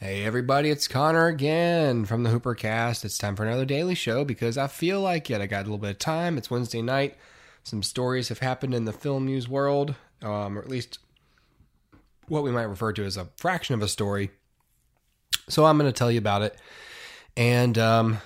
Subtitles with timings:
[0.00, 3.04] Hey everybody, it's Connor again from the Hooper Cast.
[3.04, 5.40] It's time for another daily show because I feel like it.
[5.40, 6.38] I got a little bit of time.
[6.38, 7.16] It's Wednesday night.
[7.64, 11.00] Some stories have happened in the film news world, um, or at least
[12.28, 14.30] what we might refer to as a fraction of a story.
[15.48, 16.56] So I'm going to tell you about it.
[17.36, 18.18] And um,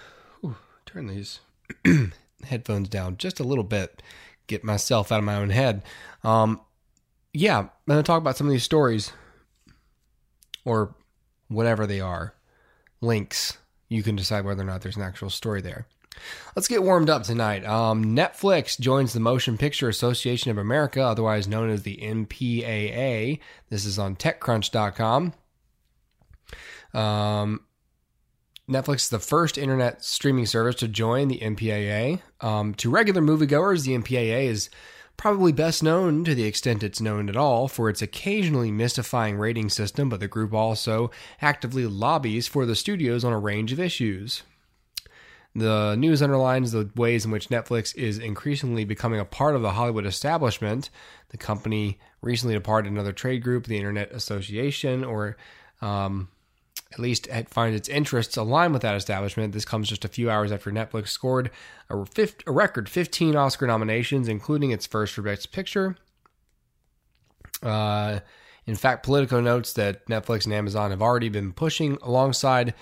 [0.45, 1.41] ooh, turn these
[2.45, 4.03] headphones down just a little bit,
[4.47, 5.85] get myself out of my own head.
[6.23, 6.61] Um,
[7.33, 9.15] yeah, I'm going to talk about some of these stories,
[10.67, 10.95] or
[11.53, 12.35] whatever they are,
[13.01, 13.59] links.
[13.89, 15.87] You can decide whether or not there's an actual story there.
[16.55, 17.65] Let's get warmed up tonight.
[17.65, 23.41] Um, Netflix joins the Motion Picture Association of America, otherwise known as the MPAA.
[23.71, 25.33] This is on TechCrunch.com.
[26.95, 27.61] Um,
[28.69, 32.21] Netflix is the first internet streaming service to join the MPAA.
[32.41, 34.71] Um, to regular moviegoers, the MPAA is
[35.23, 39.69] probably best known to the extent it's known at all for its occasionally mystifying rating
[39.69, 44.43] system, but the group also actively lobbies for the studios on a range of issues.
[45.55, 49.71] The news underlines the ways in which Netflix is increasingly becoming a part of the
[49.71, 50.91] Hollywood establishment.
[51.29, 55.37] The company recently departed another trade group, the Internet Association, or
[55.81, 56.31] um,
[56.93, 59.53] at least it finds its interests align with that establishment.
[59.53, 61.51] This comes just a few hours after Netflix scored
[61.89, 61.97] a,
[62.47, 65.97] a record 15 Oscar nominations, including its first for Best Picture.
[67.63, 68.21] Uh,
[68.67, 72.75] in fact, Politico notes that Netflix and Amazon have already been pushing alongside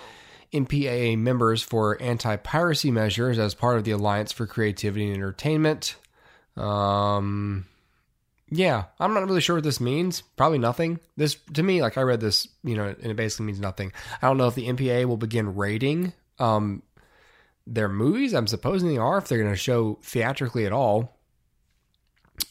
[0.53, 5.97] MPAA members for anti piracy measures as part of the Alliance for Creativity and Entertainment.
[6.57, 7.67] Um,
[8.51, 10.23] yeah, I'm not really sure what this means.
[10.37, 10.99] Probably nothing.
[11.17, 13.93] This, to me, like I read this, you know, and it basically means nothing.
[14.21, 16.83] I don't know if the MPAA will begin rating um,
[17.67, 18.35] their movies.
[18.35, 21.17] I'm supposing they are if they're going to show theatrically at all.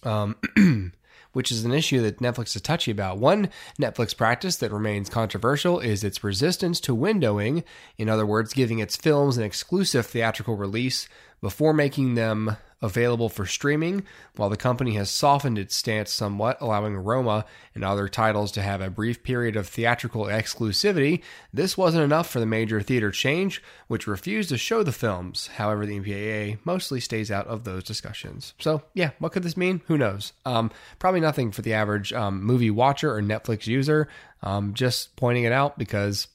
[0.04, 0.36] Um,
[1.34, 3.18] which is an issue that Netflix is touchy about.
[3.18, 7.64] One Netflix practice that remains controversial is its resistance to windowing,
[7.98, 11.08] in other words, giving its films an exclusive theatrical release
[11.42, 14.04] before making them available for streaming,
[14.36, 18.82] while the company has softened its stance somewhat, allowing Roma and other titles to have
[18.82, 21.22] a brief period of theatrical exclusivity.
[21.54, 25.48] This wasn't enough for the major theater change, which refused to show the films.
[25.56, 28.54] However, the MPAA mostly stays out of those discussions.
[28.60, 29.82] So, yeah, what could this mean?
[29.88, 30.34] Who knows?
[30.46, 34.08] Um, probably nothing for the average um, movie watcher or Netflix user.
[34.42, 36.30] Um, just pointing it out because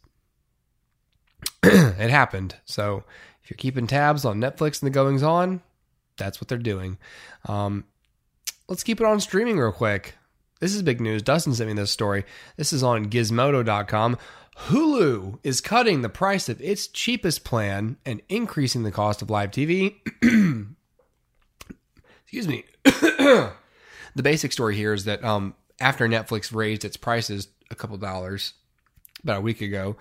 [1.63, 2.57] it happened.
[2.67, 3.05] So,
[3.45, 5.61] if you're keeping tabs on Netflix and the goings on,
[6.17, 6.97] that's what they're doing.
[7.45, 7.85] Um,
[8.69, 10.15] let's keep it on streaming real quick.
[10.61, 11.23] This is big news.
[11.23, 12.25] Dustin sent me this story.
[12.57, 14.17] This is on gizmodo.com.
[14.69, 19.51] Hulu is cutting the price of its cheapest plan and increasing the cost of live
[19.51, 19.97] TV.
[22.23, 22.65] Excuse me.
[22.85, 23.53] the
[24.23, 28.55] basic story here is that um, after Netflix raised its prices a couple dollars
[29.23, 29.97] about a week ago,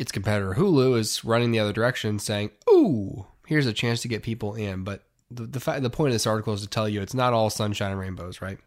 [0.00, 4.22] its competitor Hulu is running the other direction, saying, "Ooh, here's a chance to get
[4.22, 7.02] people in." But the the, fact, the point of this article is to tell you
[7.02, 8.58] it's not all sunshine and rainbows, right?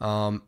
[0.00, 0.42] Um,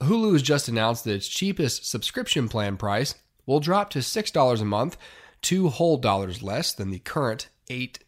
[0.00, 3.14] Hulu has just announced that its cheapest subscription plan price
[3.46, 4.96] will drop to six dollars a month,
[5.40, 8.00] two whole dollars less than the current eight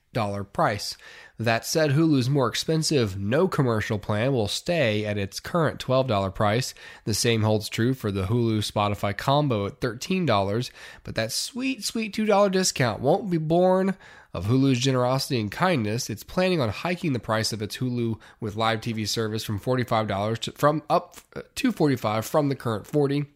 [0.52, 0.96] price.
[1.38, 6.74] That said, Hulu's more expensive no commercial plan will stay at its current $12 price.
[7.04, 10.70] The same holds true for the Hulu Spotify combo at $13,
[11.02, 13.96] but that sweet, sweet $2 discount won't be born
[14.34, 16.08] of Hulu's generosity and kindness.
[16.08, 20.38] It's planning on hiking the price of its Hulu with live TV service from $45
[20.38, 23.26] to, from up uh, to 45 from the current 40.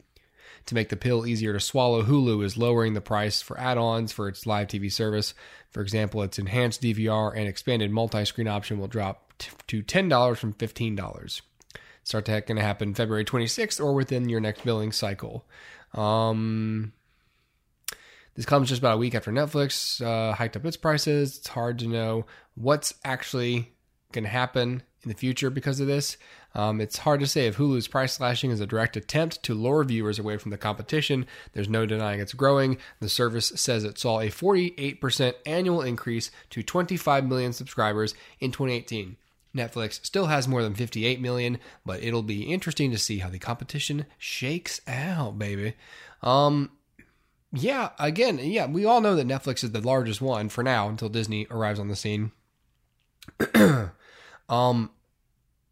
[0.67, 4.29] To make the pill easier to swallow, Hulu is lowering the price for add-ons for
[4.29, 5.33] its live TV service.
[5.71, 9.33] For example, its enhanced DVR and expanded multi-screen option will drop
[9.69, 11.41] to $10 from $15.
[12.03, 15.45] Start to going to happen February 26th or within your next billing cycle.
[15.95, 16.93] Um,
[18.35, 21.39] this comes just about a week after Netflix uh, hiked up its prices.
[21.39, 23.73] It's hard to know what's actually
[24.13, 26.17] going to happen in the future because of this.
[26.55, 29.85] Um, it's hard to say if Hulu's price slashing is a direct attempt to lure
[29.85, 31.27] viewers away from the competition.
[31.53, 32.79] There's no denying it's growing.
[33.01, 39.17] The service says it saw a 48% annual increase to 25 million subscribers in 2018.
[39.55, 43.39] Netflix still has more than 58 million, but it'll be interesting to see how the
[43.39, 45.75] competition shakes out, baby.
[46.23, 46.71] Um,
[47.53, 51.09] yeah, again, yeah, we all know that Netflix is the largest one for now until
[51.09, 52.33] Disney arrives on the scene.
[54.49, 54.91] um,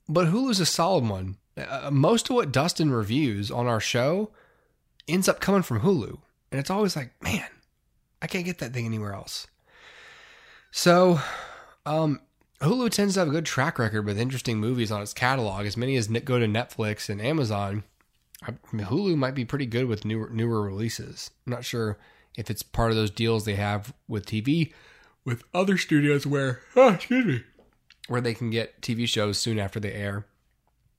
[0.09, 1.37] but Hulu's a solid one.
[1.57, 4.31] Uh, most of what Dustin reviews on our show
[5.07, 6.19] ends up coming from Hulu.
[6.51, 7.47] And it's always like, man,
[8.23, 9.47] I can't get that thing anywhere else.
[10.71, 11.21] So,
[11.87, 12.21] um,
[12.61, 15.67] Hulu tends to have a good track record with interesting movies on its catalog.
[15.67, 17.85] As many as go to Netflix and Amazon
[18.47, 21.31] I mean, Hulu might be pretty good with newer newer releases.
[21.47, 21.99] I'm not sure
[22.37, 24.73] if it's part of those deals they have with TV
[25.25, 27.45] with other studios where oh, excuse me
[28.09, 30.27] where they can get TV shows soon after they air.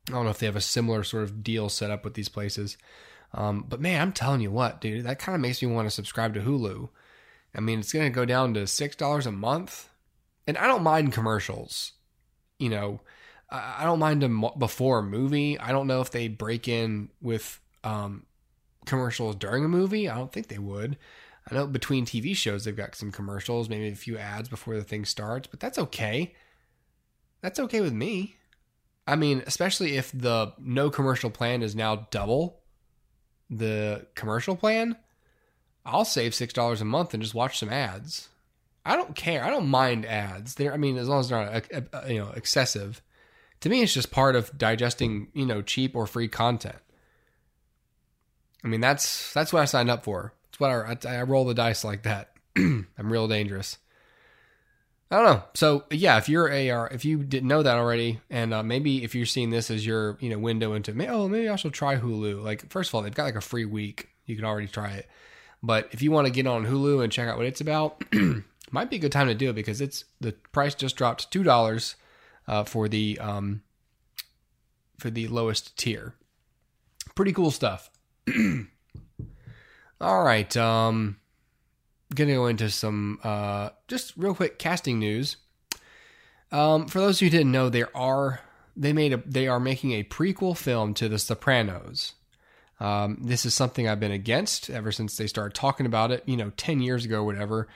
[0.09, 2.29] I don't know if they have a similar sort of deal set up with these
[2.29, 2.77] places.
[3.33, 5.91] Um, but man, I'm telling you what, dude, that kind of makes me want to
[5.91, 6.89] subscribe to Hulu.
[7.55, 9.89] I mean, it's going to go down to six dollars a month,
[10.45, 11.93] and I don't mind commercials.
[12.59, 13.01] You know,
[13.49, 15.59] I don't mind them before a movie.
[15.59, 18.25] I don't know if they break in with um,
[18.85, 20.09] commercials during a movie.
[20.09, 20.97] I don't think they would.
[21.49, 24.83] I know between TV shows they've got some commercials, maybe a few ads before the
[24.83, 26.33] thing starts, but that's okay.
[27.45, 28.37] That's okay with me.
[29.05, 32.63] I mean, especially if the no commercial plan is now double
[33.51, 34.97] the commercial plan,
[35.85, 38.29] I'll save six dollars a month and just watch some ads.
[38.83, 39.43] I don't care.
[39.43, 40.55] I don't mind ads.
[40.55, 43.03] They're, I mean, as long as they're not uh, uh, you know excessive.
[43.59, 46.79] To me, it's just part of digesting you know cheap or free content.
[48.63, 50.33] I mean, that's that's what I signed up for.
[50.49, 52.31] It's what I, I roll the dice like that.
[52.57, 53.77] I'm real dangerous.
[55.11, 55.43] I don't know.
[55.53, 59.13] So yeah, if you're AR, if you didn't know that already, and uh, maybe if
[59.13, 62.43] you're seeing this as your you know window into, oh maybe I should try Hulu.
[62.43, 64.09] Like first of all, they've got like a free week.
[64.25, 65.07] You can already try it.
[65.61, 68.03] But if you want to get on Hulu and check out what it's about,
[68.71, 71.43] might be a good time to do it because it's the price just dropped two
[71.43, 71.95] dollars
[72.47, 73.61] uh, for the um,
[74.97, 76.15] for the lowest tier.
[77.13, 77.91] Pretty cool stuff.
[80.01, 80.57] all right.
[80.57, 81.17] Um,
[82.13, 85.37] gonna go into some uh, just real quick casting news.
[86.51, 88.41] Um, for those who didn't know, there are
[88.75, 92.13] they made a they are making a prequel film to The Sopranos.
[92.79, 96.23] Um, this is something I've been against ever since they started talking about it.
[96.25, 97.67] You know, ten years ago, whatever.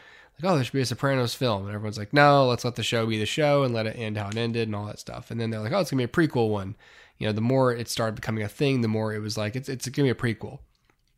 [0.42, 2.84] Like, oh, there should be a Sopranos film, and everyone's like, no, let's let the
[2.84, 5.32] show be the show and let it end how it ended and all that stuff.
[5.32, 6.76] And then they're like, oh, it's gonna be a prequel one.
[7.18, 9.68] You know, the more it started becoming a thing, the more it was like, it's
[9.68, 10.60] it's gonna be a prequel.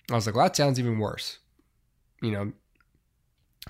[0.10, 1.38] I was like, well, that sounds even worse.
[2.22, 2.52] You know,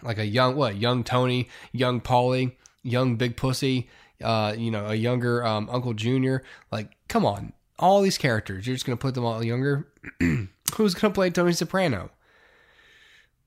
[0.01, 2.53] like a young what young Tony, young Paulie,
[2.83, 3.89] young Big Pussy,
[4.23, 6.43] uh, you know, a younger um, Uncle Junior.
[6.71, 9.87] Like, come on, all these characters, you're just gonna put them all younger.
[10.75, 12.11] Who's gonna play Tony Soprano?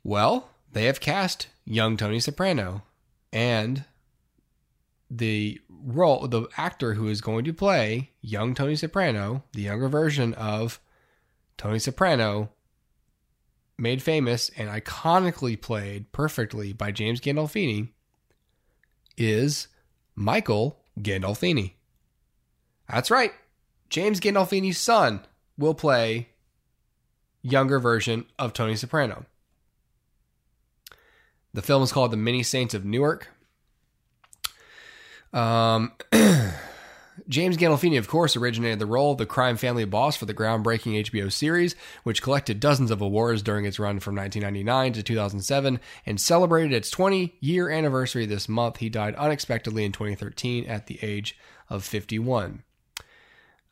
[0.03, 2.83] Well, they have cast young Tony Soprano,
[3.33, 3.85] and
[5.11, 10.35] the role, the actor who is going to play young Tony Soprano, the younger version
[10.35, 10.81] of
[11.57, 12.51] Tony Soprano,
[13.77, 17.89] made famous and iconically played perfectly by James Gandolfini
[19.17, 19.69] is
[20.15, 21.73] Michael Gandolfini.
[22.89, 23.33] That's right.
[23.91, 25.21] James Gandolfini's son
[25.59, 26.29] will play
[27.43, 29.27] younger version of Tony Soprano.
[31.53, 33.29] The film is called The Many Saints of Newark.
[35.33, 35.93] Um
[37.29, 41.05] James Gandolfini, of course, originated the role of the crime family boss for the groundbreaking
[41.07, 46.21] HBO series, which collected dozens of awards during its run from 1999 to 2007 and
[46.21, 48.79] celebrated its 20 year anniversary this month.
[48.79, 51.39] He died unexpectedly in 2013 at the age
[51.71, 52.63] of 51.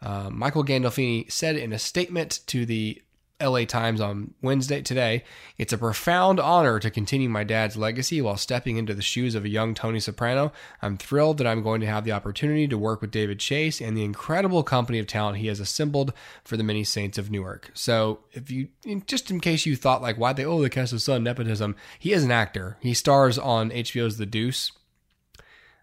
[0.00, 3.02] Uh, Michael Gandolfini said in a statement to the
[3.42, 5.24] LA Times on Wednesday today.
[5.58, 9.44] It's a profound honor to continue my dad's legacy while stepping into the shoes of
[9.44, 10.52] a young Tony Soprano.
[10.80, 13.96] I'm thrilled that I'm going to have the opportunity to work with David Chase and
[13.96, 16.12] the incredible company of talent he has assembled
[16.44, 17.70] for the many saints of Newark.
[17.74, 18.68] So, if you
[19.06, 22.12] just in case you thought like why they oh the cast his son nepotism, he
[22.12, 22.76] is an actor.
[22.80, 24.72] He stars on HBO's The Deuce.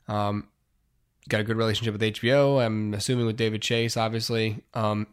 [0.08, 0.48] Um,
[1.30, 2.64] got a good relationship with HBO.
[2.64, 4.64] I'm assuming with David Chase, obviously.
[4.74, 5.08] Um,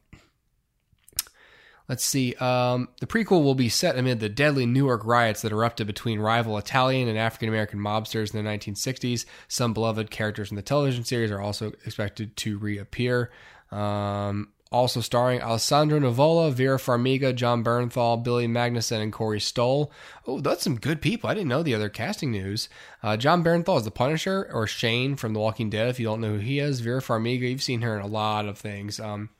[1.88, 2.34] Let's see.
[2.34, 6.58] Um, the prequel will be set amid the deadly Newark riots that erupted between rival
[6.58, 9.24] Italian and African American mobsters in the 1960s.
[9.48, 13.30] Some beloved characters in the television series are also expected to reappear.
[13.70, 19.92] Um, also starring Alessandro Nivola, Vera Farmiga, Jon Bernthal, Billy Magnussen, and Corey Stoll.
[20.26, 21.30] Oh, that's some good people.
[21.30, 22.68] I didn't know the other casting news.
[23.02, 26.20] Uh, Jon Bernthal is the Punisher, or Shane from The Walking Dead, if you don't
[26.20, 26.80] know who he is.
[26.80, 28.98] Vera Farmiga, you've seen her in a lot of things.
[28.98, 29.30] Um,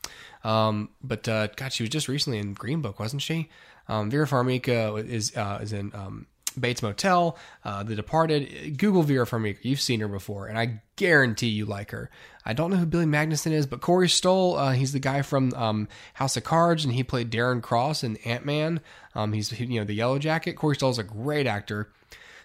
[0.47, 3.49] um, but uh, God, she was just recently in Green Book, wasn't she?
[3.89, 6.27] Um, Vera Farmiga is uh, is in um,
[6.59, 8.79] Bates Motel, uh, The Departed.
[8.79, 9.59] Google Vera Farmiga.
[9.63, 12.11] You've seen her before, and I guarantee you like her.
[12.45, 15.53] I don't know who Billy Magnussen is, but Corey Stoll, uh, he's the guy from
[15.55, 18.81] um, House of Cards, and he played Darren Cross in Ant Man.
[19.17, 20.55] Um, he's you know the Yellow Jacket.
[20.55, 21.91] Corey Stoll's a great actor.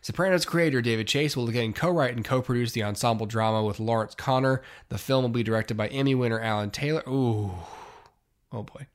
[0.01, 4.63] Sopranos creator David Chase will again co-write and co-produce the ensemble drama with Lawrence Konner.
[4.89, 7.03] The film will be directed by Emmy winner Alan Taylor.
[7.07, 7.53] Ooh,
[8.51, 8.87] oh boy.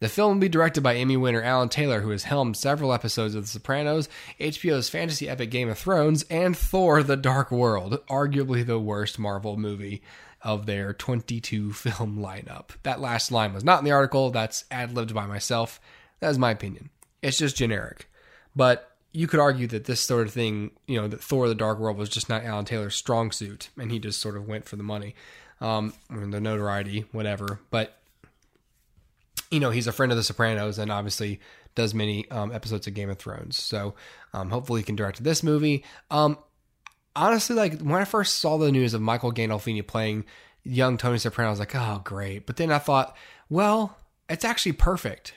[0.00, 3.34] The film will be directed by Emmy winner Alan Taylor, who has helmed several episodes
[3.34, 8.64] of The Sopranos, HBO's fantasy epic Game of Thrones, and Thor: The Dark World, arguably
[8.64, 10.02] the worst Marvel movie
[10.42, 12.70] of their 22 film lineup.
[12.84, 14.30] That last line was not in the article.
[14.30, 15.80] That's ad libbed by myself.
[16.20, 16.90] That's my opinion.
[17.20, 18.08] It's just generic.
[18.54, 21.80] But you could argue that this sort of thing, you know, that Thor: The Dark
[21.80, 24.76] World was just not Alan Taylor's strong suit, and he just sort of went for
[24.76, 25.16] the money,
[25.60, 27.58] um, the notoriety, whatever.
[27.70, 27.97] But
[29.50, 31.40] you know, he's a friend of The Sopranos, and obviously
[31.74, 33.56] does many um, episodes of Game of Thrones.
[33.56, 33.94] So
[34.32, 35.84] um, hopefully he can direct this movie.
[36.10, 36.38] Um,
[37.14, 40.24] honestly, like when I first saw the news of Michael Gandolfini playing
[40.64, 42.46] young Tony Soprano, I was like, oh, great.
[42.46, 43.16] But then I thought,
[43.48, 43.96] well,
[44.28, 45.34] it's actually perfect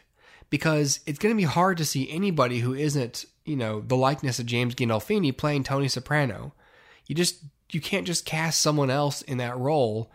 [0.50, 4.40] because it's going to be hard to see anybody who isn't, you know, the likeness
[4.40, 6.54] of James Gandolfini playing Tony Soprano.
[7.08, 10.12] You just you can't just cast someone else in that role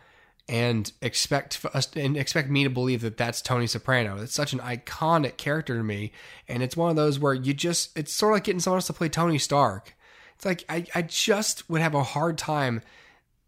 [0.48, 4.22] and expect us and expect me to believe that that's Tony Soprano.
[4.22, 6.12] It's such an iconic character to me,
[6.48, 8.86] and it's one of those where you just it's sort of like getting someone else
[8.86, 9.94] to play Tony Stark.
[10.36, 12.82] It's like I I just would have a hard time,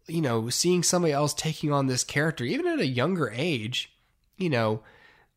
[0.07, 3.93] you know, seeing somebody else taking on this character even at a younger age,
[4.37, 4.81] you know,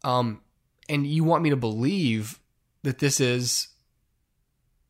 [0.03, 0.41] um,
[0.89, 2.41] and you want me to believe
[2.83, 3.69] that this is,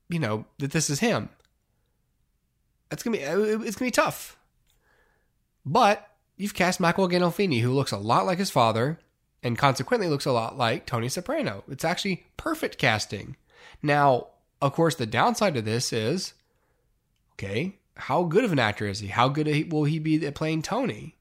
[0.09, 1.29] you know, that this is him.
[2.91, 4.39] It's gonna be it's gonna be tough,
[5.67, 8.99] but you've cast Michael Gandolfini, who looks a lot like his father
[9.43, 11.65] and consequently looks a lot like Tony Soprano.
[11.69, 13.37] It's actually perfect casting.
[13.83, 14.29] Now,
[14.61, 16.35] of course, the downside to this is
[17.35, 19.09] okay, how good of an actor is he?
[19.09, 21.17] How good will he be at playing Tony?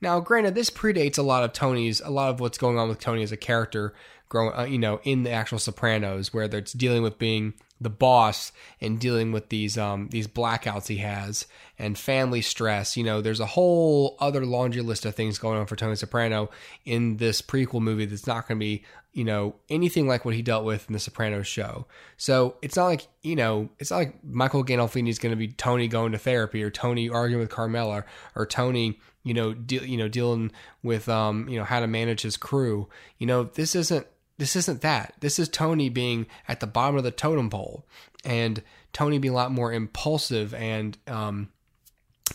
[0.00, 2.98] Now, granted, this predates a lot of Tony's, a lot of what's going on with
[2.98, 3.94] Tony as a character,
[4.28, 8.52] growing, uh, you know, in the actual Sopranos, where it's dealing with being the boss
[8.80, 11.46] and dealing with these um these blackouts he has
[11.78, 12.96] and family stress.
[12.96, 16.50] You know, there's a whole other laundry list of things going on for Tony Soprano
[16.84, 20.42] in this prequel movie that's not going to be, you know, anything like what he
[20.42, 21.86] dealt with in the Sopranos show.
[22.16, 25.48] So it's not like, you know, it's not like Michael Gandolfini is going to be
[25.48, 28.04] Tony going to therapy or Tony arguing with Carmela
[28.34, 30.52] or Tony, you know, you know, dealing
[30.82, 32.88] with um, you know, how to manage his crew.
[33.18, 34.06] You know, this isn't
[34.38, 35.14] this isn't that.
[35.20, 37.86] This is Tony being at the bottom of the totem pole
[38.24, 38.62] and
[38.92, 41.48] Tony being a lot more impulsive and um,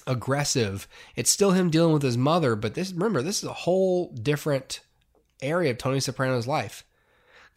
[0.07, 0.87] aggressive.
[1.15, 4.81] It's still him dealing with his mother, but this remember this is a whole different
[5.41, 6.83] area of Tony Soprano's life.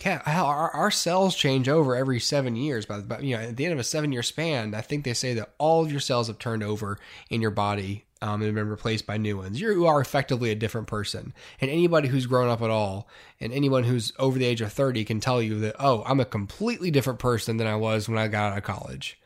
[0.05, 2.87] Our, our cells change over every seven years.
[2.87, 5.55] But you know, at the end of a seven-year span, I think they say that
[5.59, 6.99] all of your cells have turned over
[7.31, 9.61] in your body um, and been replaced by new ones.
[9.61, 11.35] You are effectively a different person.
[11.61, 13.09] And anybody who's grown up at all,
[13.41, 16.25] and anyone who's over the age of 30 can tell you that, oh, I'm a
[16.25, 19.19] completely different person than I was when I got out of college.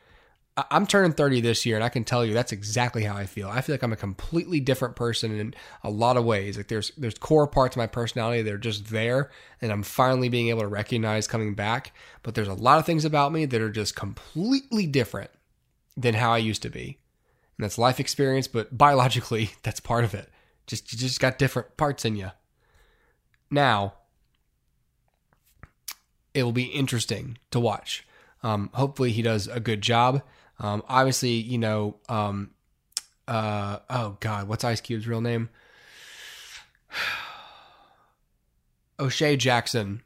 [0.71, 3.49] I'm turning 30 this year, and I can tell you that's exactly how I feel.
[3.49, 6.57] I feel like I'm a completely different person in a lot of ways.
[6.57, 10.29] Like there's there's core parts of my personality that are just there, and I'm finally
[10.29, 11.93] being able to recognize coming back.
[12.23, 15.31] But there's a lot of things about me that are just completely different
[15.95, 16.99] than how I used to be
[17.59, 20.29] and that's life experience, but biologically, that's part of it.
[20.65, 22.31] Just you just got different parts in you.
[23.51, 23.95] Now,
[26.33, 28.07] it will be interesting to watch.
[28.43, 30.21] Um, hopefully, he does a good job.
[30.59, 32.51] Um, obviously, you know, um,
[33.27, 35.49] uh, oh God, what's Ice Cube's real name?
[38.99, 40.03] O'Shea Jackson.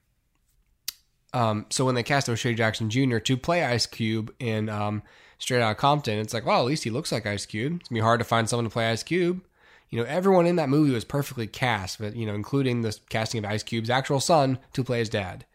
[1.33, 3.17] Um, so when they cast O'Shea Jackson Jr.
[3.17, 5.01] to play Ice Cube in um,
[5.43, 6.19] straight out of Compton.
[6.19, 7.79] It's like, well, at least he looks like Ice Cube.
[7.79, 9.43] It's gonna be hard to find someone to play Ice Cube.
[9.89, 13.43] You know, everyone in that movie was perfectly cast, but you know, including the casting
[13.43, 15.45] of Ice Cube's actual son to play his dad,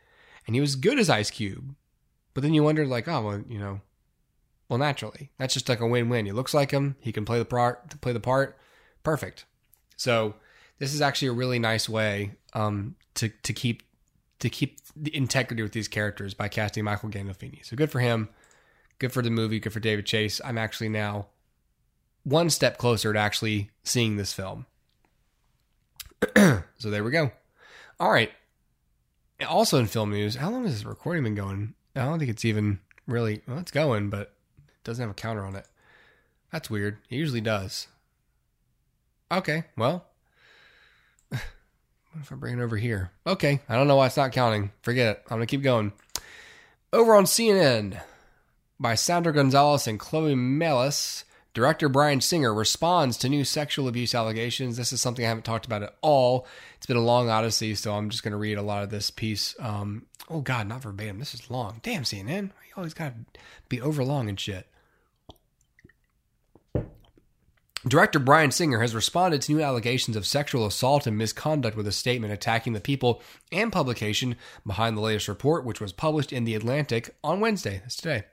[0.46, 1.74] and he was good as Ice Cube.
[2.34, 3.80] But then you wonder, like, oh, well, you know,
[4.68, 6.26] well, naturally, that's just like a win-win.
[6.26, 6.96] He looks like him.
[7.00, 8.00] He can play the part.
[8.00, 8.58] Play the part.
[9.02, 9.46] Perfect.
[9.96, 10.34] So
[10.78, 13.82] this is actually a really nice way um, to to keep
[14.40, 17.64] to keep the integrity with these characters by casting Michael Gandolfini.
[17.64, 18.28] So good for him.
[18.98, 19.58] Good for the movie.
[19.58, 20.40] Good for David Chase.
[20.44, 21.26] I'm actually now
[22.24, 24.66] one step closer to actually seeing this film.
[26.36, 27.30] so there we go.
[27.98, 28.30] All right.
[29.48, 31.74] Also in film news, how long has this recording been going?
[31.96, 34.34] I don't think it's even really well, it's going, but
[34.88, 35.66] doesn't have a counter on it.
[36.50, 36.98] That's weird.
[37.08, 37.86] It usually does.
[39.30, 40.06] Okay, well.
[42.12, 43.10] What if I bring it over here?
[43.26, 44.72] Okay, I don't know why it's not counting.
[44.80, 45.22] Forget it.
[45.26, 45.92] I'm gonna keep going.
[46.90, 48.00] Over on CNN,
[48.80, 51.24] by Sandra Gonzalez and Chloe Melas.
[51.54, 54.76] Director Bryan Singer responds to new sexual abuse allegations.
[54.76, 56.46] This is something I haven't talked about at all.
[56.76, 59.10] It's been a long odyssey, so I'm just going to read a lot of this
[59.10, 59.56] piece.
[59.58, 61.18] Um, oh, God, not verbatim.
[61.18, 61.80] This is long.
[61.82, 62.44] Damn, CNN.
[62.44, 64.68] You always got to be over long and shit.
[67.86, 71.92] Director Bryan Singer has responded to new allegations of sexual assault and misconduct with a
[71.92, 74.34] statement attacking the people and publication
[74.66, 77.78] behind the latest report, which was published in The Atlantic on Wednesday.
[77.84, 78.24] That's today.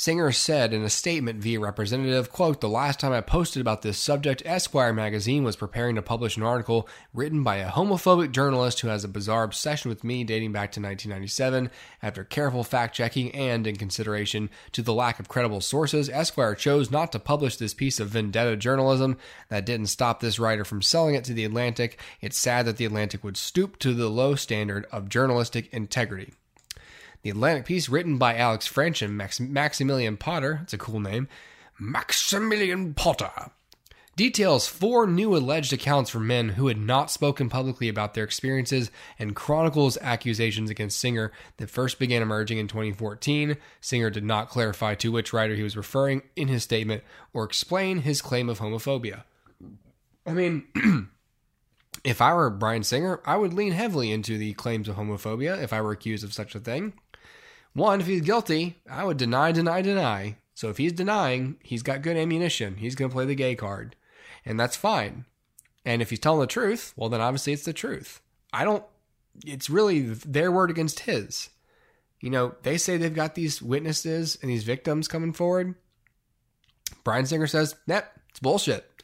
[0.00, 3.98] Singer said in a statement via representative, quote, The last time I posted about this
[3.98, 8.88] subject, Esquire magazine was preparing to publish an article written by a homophobic journalist who
[8.88, 11.70] has a bizarre obsession with me dating back to 1997.
[12.02, 16.90] After careful fact checking and in consideration to the lack of credible sources, Esquire chose
[16.90, 19.18] not to publish this piece of vendetta journalism.
[19.50, 22.00] That didn't stop this writer from selling it to The Atlantic.
[22.22, 26.32] It's sad that The Atlantic would stoop to the low standard of journalistic integrity.
[27.22, 31.28] The Atlantic piece, written by Alex French and Max- Maximilian Potter, that's a cool name,
[31.78, 33.50] Maximilian Potter,
[34.16, 38.90] details four new alleged accounts from men who had not spoken publicly about their experiences
[39.18, 43.56] and chronicles accusations against Singer that first began emerging in 2014.
[43.80, 48.00] Singer did not clarify to which writer he was referring in his statement or explain
[48.00, 49.24] his claim of homophobia.
[50.26, 50.64] I mean,
[52.04, 55.72] if I were Bryan Singer, I would lean heavily into the claims of homophobia if
[55.72, 56.94] I were accused of such a thing.
[57.72, 60.36] One, if he's guilty, I would deny, deny, deny.
[60.54, 62.76] So if he's denying, he's got good ammunition.
[62.76, 63.96] He's going to play the gay card.
[64.44, 65.24] And that's fine.
[65.84, 68.20] And if he's telling the truth, well, then obviously it's the truth.
[68.52, 68.84] I don't,
[69.46, 71.50] it's really their word against his.
[72.20, 75.74] You know, they say they've got these witnesses and these victims coming forward.
[77.04, 79.02] Bryan Singer says, nah, it's bullshit.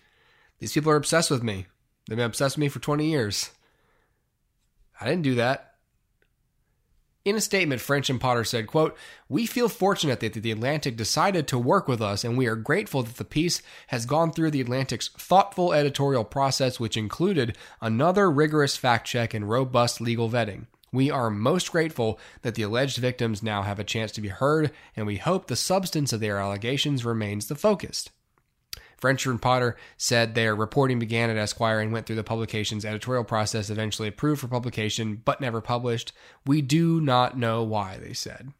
[0.58, 1.66] These people are obsessed with me.
[2.06, 3.50] They've been obsessed with me for 20 years.
[5.00, 5.75] I didn't do that.
[7.26, 8.96] In a statement, French and Potter said, quote,
[9.28, 13.02] We feel fortunate that the Atlantic decided to work with us, and we are grateful
[13.02, 18.76] that the piece has gone through the Atlantic's thoughtful editorial process, which included another rigorous
[18.76, 20.66] fact check and robust legal vetting.
[20.92, 24.70] We are most grateful that the alleged victims now have a chance to be heard,
[24.94, 28.08] and we hope the substance of their allegations remains the focus.
[28.96, 33.24] French and Potter said their reporting began at Esquire and went through the publication's editorial
[33.24, 36.12] process, eventually approved for publication, but never published.
[36.46, 38.52] We do not know why, they said.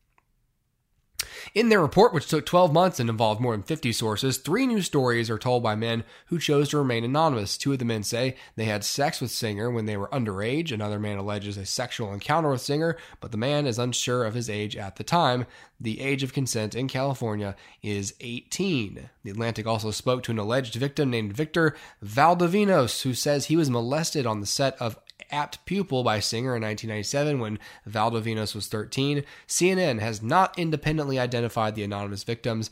[1.55, 4.83] In their report, which took 12 months and involved more than 50 sources, three new
[4.83, 7.57] stories are told by men who chose to remain anonymous.
[7.57, 10.73] Two of the men say they had sex with Singer when they were underage.
[10.73, 14.51] Another man alleges a sexual encounter with Singer, but the man is unsure of his
[14.51, 15.47] age at the time.
[15.81, 19.11] The age of consent in California is 18.
[19.25, 21.75] The Atlantic also spoke to an alleged victim named Victor
[22.05, 24.99] Valdovinos, who says he was molested on the set of
[25.31, 29.25] apt pupil by Singer in 1997 when Valdovinos was 13.
[29.47, 32.71] CNN has not independently identified the anonymous victims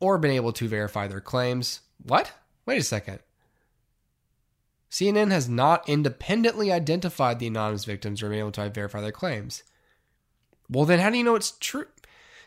[0.00, 1.80] or been able to verify their claims.
[2.02, 2.32] What?
[2.64, 3.20] Wait a second.
[4.90, 9.62] CNN has not independently identified the anonymous victims or been able to verify their claims.
[10.68, 11.86] Well, then how do you know it's true?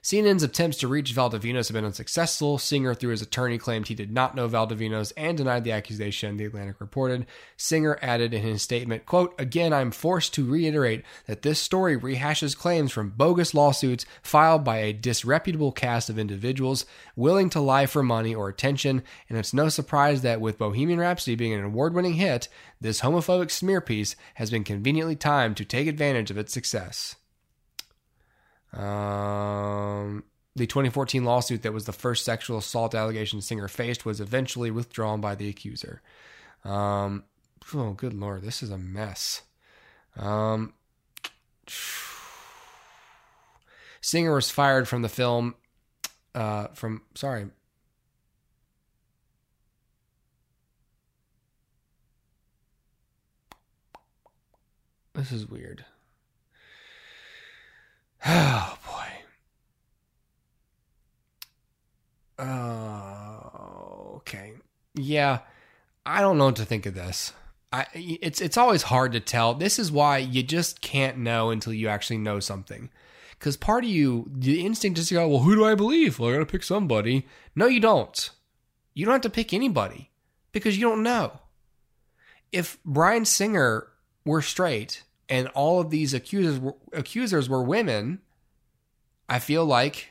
[0.01, 2.57] CNN's attempts to reach Valdovinos have been unsuccessful.
[2.57, 6.45] Singer, through his attorney, claimed he did not know Valdovinos and denied the accusation, the
[6.45, 7.25] Atlantic reported.
[7.57, 12.57] Singer added in his statement, quote, Again, I'm forced to reiterate that this story rehashes
[12.57, 16.85] claims from bogus lawsuits filed by a disreputable cast of individuals
[17.15, 21.35] willing to lie for money or attention, and it's no surprise that with Bohemian Rhapsody
[21.35, 22.47] being an award winning hit,
[22.79, 27.15] this homophobic smear piece has been conveniently timed to take advantage of its success.
[28.73, 30.23] Um,
[30.55, 35.21] the 2014 lawsuit that was the first sexual assault allegation Singer faced was eventually withdrawn
[35.21, 36.01] by the accuser.
[36.63, 37.23] Um,
[37.73, 39.41] oh, good lord, this is a mess.
[40.17, 40.73] Um,
[44.01, 45.55] Singer was fired from the film.
[46.35, 47.47] Uh, from sorry.
[55.13, 55.85] This is weird.
[58.25, 59.07] Oh boy.
[62.45, 64.53] Oh, okay.
[64.95, 65.39] Yeah,
[66.05, 67.33] I don't know what to think of this.
[67.71, 69.53] I it's it's always hard to tell.
[69.53, 72.89] This is why you just can't know until you actually know something.
[73.31, 76.19] Because part of you, the instinct is to go, well, who do I believe?
[76.19, 77.25] Well, I got to pick somebody.
[77.55, 78.29] No, you don't.
[78.93, 80.09] You don't have to pick anybody
[80.51, 81.39] because you don't know.
[82.51, 83.87] If Bryan Singer
[84.25, 88.19] were straight and all of these accusers were, accusers were women,
[89.29, 90.09] I feel like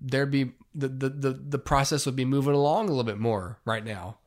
[0.00, 3.58] there'd be the, the the the process would be moving along a little bit more
[3.64, 4.18] right now.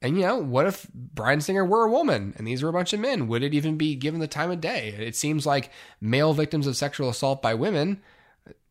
[0.00, 2.92] And you know, what if Bryan Singer were a woman and these were a bunch
[2.92, 3.28] of men?
[3.28, 4.88] Would it even be given the time of day?
[4.98, 8.02] It seems like male victims of sexual assault by women,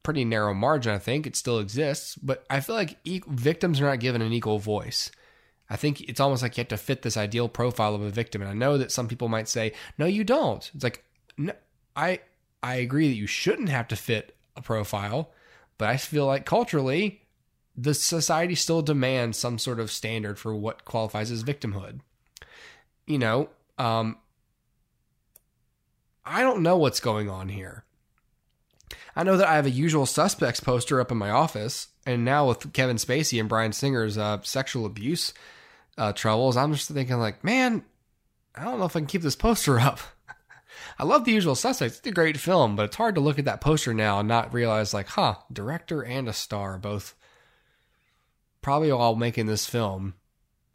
[0.04, 3.86] pretty narrow margin, I think it still exists, but I feel like e- victims are
[3.86, 5.10] not given an equal voice.
[5.72, 8.42] I think it's almost like you have to fit this ideal profile of a victim.
[8.42, 10.70] And I know that some people might say, no, you don't.
[10.76, 11.06] It's like,
[11.38, 11.54] no,
[11.96, 12.20] I,
[12.62, 15.32] I agree that you shouldn't have to fit a profile,
[15.78, 17.22] but I feel like culturally,
[17.78, 22.02] the society still demands some sort of standard for what qualifies as victimhood.
[23.08, 24.18] You know, um,
[26.26, 27.86] I don't know what's going on here.
[29.16, 32.50] I know that I have a usual suspects poster up in my office, and now
[32.50, 35.34] with Kevin Spacey and Bryan Singer's uh, sexual abuse
[35.98, 37.84] uh, troubles, I'm just thinking like, man,
[38.56, 40.00] I don't know if I can keep this poster up.
[40.98, 42.00] I love the usual suspects.
[42.00, 44.54] It's a great film, but it's hard to look at that poster now and not
[44.54, 47.16] realize like, huh, director and a star both
[48.62, 50.14] probably while making this film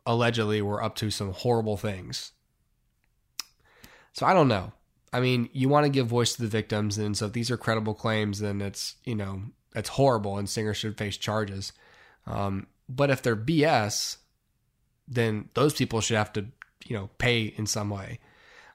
[0.04, 2.32] allegedly were up to some horrible things.
[4.12, 4.72] So I don't know.
[5.12, 7.56] I mean, you want to give voice to the victims, and so if these are
[7.56, 9.42] credible claims, then it's you know
[9.74, 11.72] it's horrible, and Singer should face charges.
[12.26, 14.16] Um, but if they're BS,
[15.08, 16.46] then those people should have to
[16.84, 18.18] you know pay in some way.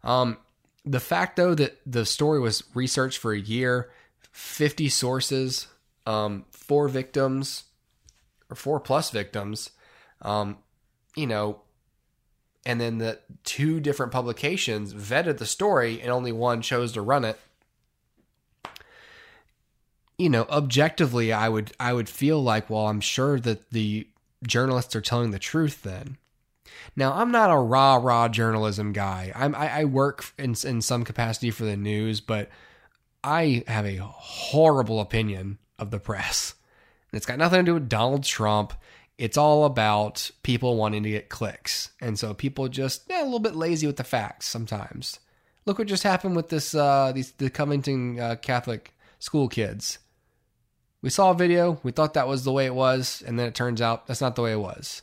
[0.03, 0.37] Um,
[0.85, 3.91] the fact though that the story was researched for a year,
[4.31, 5.67] fifty sources,
[6.05, 7.65] um, four victims,
[8.49, 9.71] or four plus victims,
[10.21, 10.57] um,
[11.15, 11.61] you know,
[12.65, 17.25] and then the two different publications vetted the story and only one chose to run
[17.25, 17.39] it.
[20.17, 24.07] You know, objectively, I would I would feel like, well, I'm sure that the
[24.45, 26.17] journalists are telling the truth then.
[26.95, 29.31] Now, I'm not a rah rah journalism guy.
[29.35, 32.49] I'm, I, I work in in some capacity for the news, but
[33.23, 36.55] I have a horrible opinion of the press.
[37.13, 38.73] It's got nothing to do with Donald Trump.
[39.17, 41.91] It's all about people wanting to get clicks.
[41.99, 45.19] And so people just yeah, a little bit lazy with the facts sometimes.
[45.65, 49.99] Look what just happened with this uh, these the Covington uh, Catholic school kids.
[51.01, 53.55] We saw a video, we thought that was the way it was, and then it
[53.55, 55.01] turns out that's not the way it was.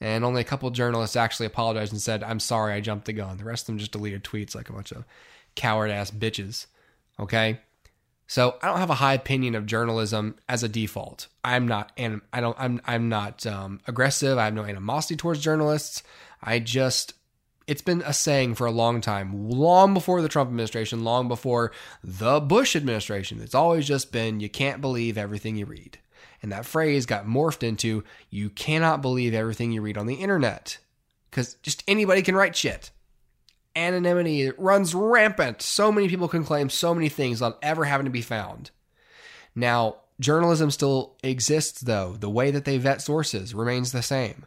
[0.00, 3.38] And only a couple journalists actually apologized and said, "I'm sorry, I jumped the gun."
[3.38, 5.04] The rest of them just deleted tweets like a bunch of
[5.54, 6.66] coward ass bitches.
[7.18, 7.60] Okay?
[8.26, 11.28] So I don't have a high opinion of journalism as a default.
[11.44, 14.36] I'm not, and I don't, I'm, I'm not um, aggressive.
[14.36, 16.02] I have no animosity towards journalists.
[16.42, 17.14] I just,
[17.68, 21.70] it's been a saying for a long time, long before the Trump administration, long before
[22.02, 23.40] the Bush administration.
[23.40, 25.98] It's always just been, you can't believe everything you read.
[26.42, 30.78] And that phrase got morphed into, you cannot believe everything you read on the internet.
[31.30, 32.90] Because just anybody can write shit
[33.76, 35.62] anonymity runs rampant.
[35.62, 38.70] So many people can claim so many things without ever having to be found.
[39.54, 42.16] Now, journalism still exists, though.
[42.18, 44.46] The way that they vet sources remains the same.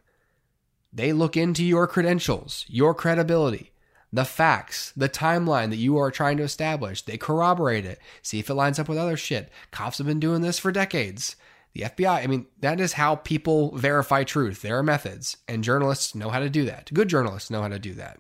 [0.92, 3.72] They look into your credentials, your credibility,
[4.12, 7.04] the facts, the timeline that you are trying to establish.
[7.04, 9.50] They corroborate it, see if it lines up with other shit.
[9.70, 11.36] Cops have been doing this for decades.
[11.74, 14.62] The FBI, I mean, that is how people verify truth.
[14.62, 16.92] There are methods, and journalists know how to do that.
[16.94, 18.20] Good journalists know how to do that.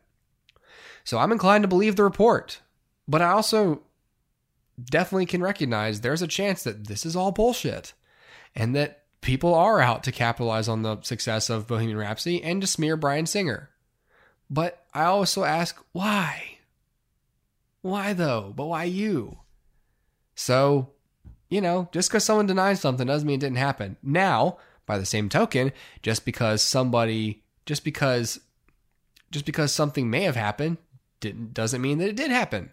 [1.03, 2.61] So I'm inclined to believe the report.
[3.07, 3.81] But I also
[4.79, 7.93] definitely can recognize there's a chance that this is all bullshit
[8.55, 12.67] and that people are out to capitalize on the success of Bohemian Rhapsody and to
[12.67, 13.69] smear Bryan Singer.
[14.49, 16.59] But I also ask, why?
[17.81, 18.53] Why though?
[18.55, 19.39] But why you?
[20.35, 20.91] So,
[21.49, 23.97] you know, just because someone denies something doesn't mean it didn't happen.
[24.03, 28.39] Now, by the same token, just because somebody, just because,
[29.31, 30.77] just because something may have happened
[31.19, 32.71] didn't doesn't mean that it did happen.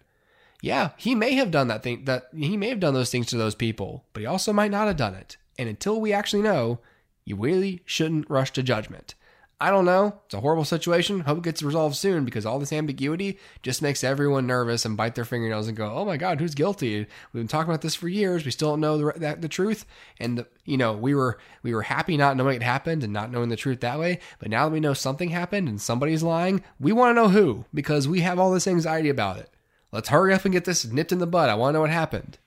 [0.61, 3.37] Yeah, he may have done that thing that he may have done those things to
[3.37, 5.37] those people, but he also might not have done it.
[5.57, 6.79] And until we actually know,
[7.25, 9.15] you really shouldn't rush to judgment.
[9.59, 10.19] I don't know.
[10.25, 11.21] It's a horrible situation.
[11.21, 15.15] Hope it gets resolved soon because all this ambiguity just makes everyone nervous and bite
[15.15, 18.07] their fingernails and go, "Oh my God, who's guilty?" We've been talking about this for
[18.07, 18.45] years.
[18.45, 19.85] We still don't know the the, the truth,
[20.19, 23.31] and the, you know we were we were happy not knowing it happened and not
[23.31, 24.19] knowing the truth that way.
[24.37, 27.65] But now that we know something happened and somebody's lying, we want to know who
[27.73, 29.49] because we have all this anxiety about it.
[29.91, 31.49] Let's hurry up and get this nipped in the bud.
[31.49, 32.37] I want to know what happened.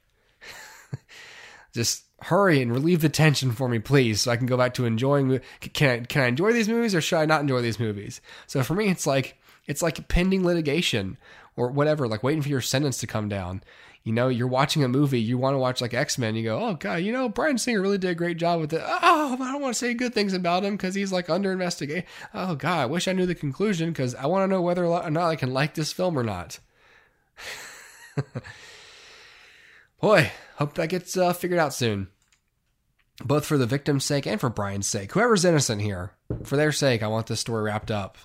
[1.73, 4.85] just hurry and relieve the tension for me, please, so I can go back to
[4.85, 5.41] enjoying.
[5.73, 8.21] Can I can I enjoy these movies or should I not enjoy these movies?
[8.47, 11.17] So for me, it's like it's like pending litigation
[11.57, 13.63] or whatever, like waiting for your sentence to come down.
[14.03, 16.59] You know, you're watching a movie, you want to watch like X Men, you go,
[16.59, 18.83] oh god, you know, Bryan Singer really did a great job with it.
[18.83, 22.07] Oh, I don't want to say good things about him because he's like under investigation.
[22.33, 25.11] Oh god, I wish I knew the conclusion because I want to know whether or
[25.11, 26.59] not I can like this film or not.
[30.01, 32.09] Boy, hope that gets uh, figured out soon.
[33.25, 35.13] Both for the victim's sake and for Bryan's sake.
[35.13, 36.13] Whoever's innocent here,
[36.45, 38.17] for their sake, I want this story wrapped up.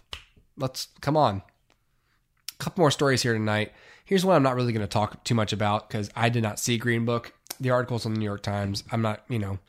[0.57, 1.41] Let's come on.
[2.53, 3.73] A couple more stories here tonight.
[4.05, 6.59] Here's one I'm not really going to talk too much about because I did not
[6.59, 7.33] see Green Book.
[7.59, 8.83] The article's on the New York Times.
[8.91, 9.59] I'm not, you know,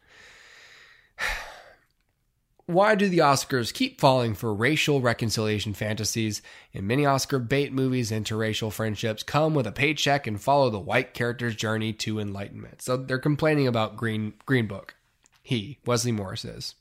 [2.66, 6.42] why do the Oscars keep falling for racial reconciliation fantasies?
[6.74, 11.14] And many Oscar bait movies, interracial friendships come with a paycheck and follow the white
[11.14, 12.83] character's journey to enlightenment.
[12.83, 14.96] So they're complaining about Green Green Book.
[15.42, 16.74] He, Wesley Morris is.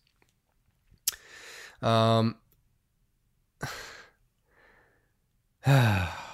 [1.81, 2.35] Um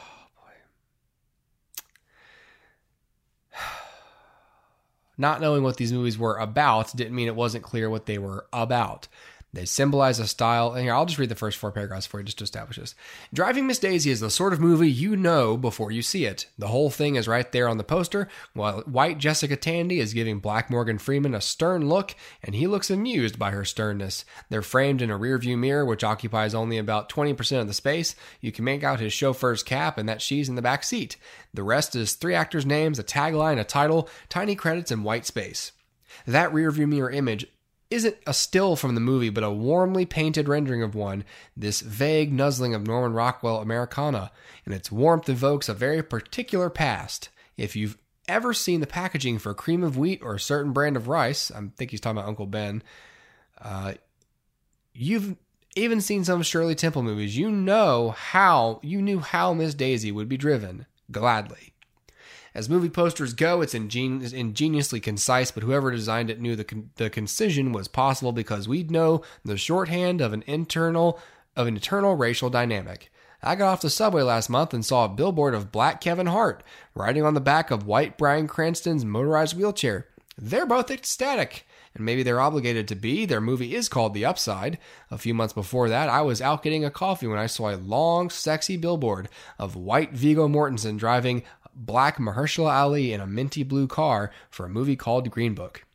[5.22, 8.48] Not knowing what these movies were about didn't mean it wasn't clear what they were
[8.52, 9.08] about.
[9.54, 10.72] They symbolize a style.
[10.72, 12.96] And here, I'll just read the first four paragraphs for you just to establish this.
[13.34, 16.46] Driving Miss Daisy is the sort of movie you know before you see it.
[16.58, 20.40] The whole thing is right there on the poster, while white Jessica Tandy is giving
[20.40, 24.24] black Morgan Freeman a stern look, and he looks amused by her sternness.
[24.50, 28.16] They're framed in a rearview mirror, which occupies only about 20% of the space.
[28.40, 31.18] You can make out his chauffeur's cap and that she's in the back seat.
[31.54, 35.74] The rest is three actors' names, a tagline, a title, tiny credits, and white space.
[36.26, 37.48] That rearview mirror image
[37.92, 41.26] isn't a still from the movie, but a warmly painted rendering of one,
[41.56, 44.32] this vague nuzzling of Norman Rockwell Americana,
[44.66, 47.30] and its warmth evokes a very particular past.
[47.58, 51.10] If you've ever seen the packaging for cream of wheat or a certain brand of
[51.10, 52.82] rice, I think he's talking about Uncle Ben,
[53.62, 53.94] uh,
[54.94, 55.36] you've
[55.76, 57.38] even seen some Shirley Temple movies.
[57.38, 61.71] You know how, you knew how Miss Daisy would be driven, gladly.
[62.54, 66.90] As movie posters go, it's ingen- ingeniously concise, but whoever designed it knew the, con-
[66.96, 71.20] the concision was possible because we'd know the shorthand of an internal
[71.56, 73.12] of an eternal racial dynamic.
[73.44, 76.64] I got off the subway last month and saw a billboard of black Kevin Hart
[76.94, 80.08] riding on the back of white Bryan Cranston's motorized wheelchair.
[80.38, 83.26] They're both ecstatic, and maybe they're obligated to be.
[83.26, 84.78] Their movie is called The Upside.
[85.10, 87.78] A few months before that, I was out getting a coffee when I saw a
[87.78, 89.28] long, sexy billboard
[89.60, 91.44] of white Viggo Mortensen driving
[91.76, 95.86] black Mahershala Ali in a minty blue car for a movie called Green Book.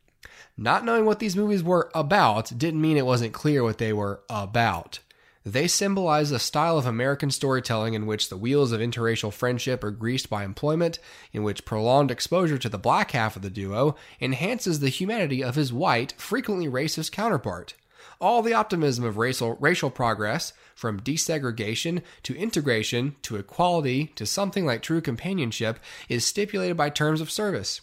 [0.57, 4.21] Not knowing what these movies were about didn't mean it wasn't clear what they were
[4.29, 4.99] about.
[5.45, 9.91] They symbolize a style of American storytelling in which the wheels of interracial friendship are
[9.91, 10.99] greased by employment,
[11.31, 15.55] in which prolonged exposure to the black half of the duo enhances the humanity of
[15.55, 17.75] his white, frequently racist counterpart.
[18.19, 24.65] All the optimism of racial, racial progress, from desegregation to integration to equality to something
[24.65, 27.81] like true companionship, is stipulated by terms of service.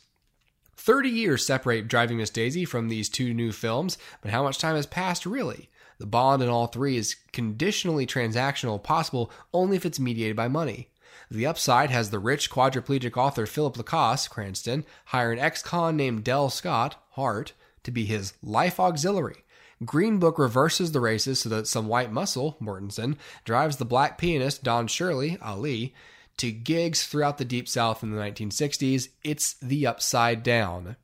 [0.76, 4.74] 30 years separate Driving Miss Daisy from these two new films, but how much time
[4.74, 5.70] has passed really?
[5.98, 10.88] The bond in all three is conditionally transactional, possible only if it's mediated by money.
[11.30, 16.24] The upside has the rich quadriplegic author Philip Lacasse, Cranston, hire an ex con named
[16.24, 17.52] Del Scott, Hart,
[17.84, 19.43] to be his life auxiliary.
[19.84, 24.62] Green Book reverses the races so that some white muscle, Mortensen, drives the black pianist
[24.62, 25.94] Don Shirley, Ali,
[26.36, 29.08] to gigs throughout the Deep South in the 1960s.
[29.22, 30.96] It's the upside down.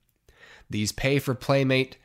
[0.69, 1.97] These pay for playmate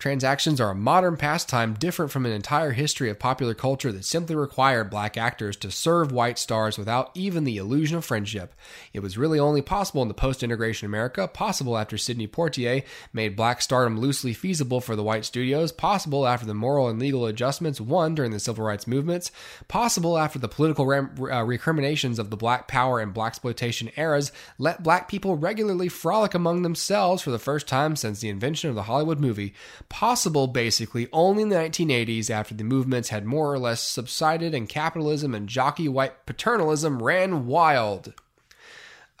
[0.00, 4.34] Transactions are a modern pastime different from an entire history of popular culture that simply
[4.34, 8.54] required black actors to serve white stars without even the illusion of friendship.
[8.94, 12.82] It was really only possible in the post integration America, possible after Sidney Poitier
[13.12, 17.26] made black stardom loosely feasible for the white studios, possible after the moral and legal
[17.26, 19.30] adjustments won during the civil rights movements,
[19.68, 24.32] possible after the political rem- uh, recriminations of the black power and black exploitation eras
[24.56, 28.74] let black people regularly frolic among themselves for the first time since the invention of
[28.74, 29.52] the Hollywood movie
[29.90, 34.68] possible basically only in the 1980s after the movements had more or less subsided and
[34.68, 38.14] capitalism and jockey white paternalism ran wild.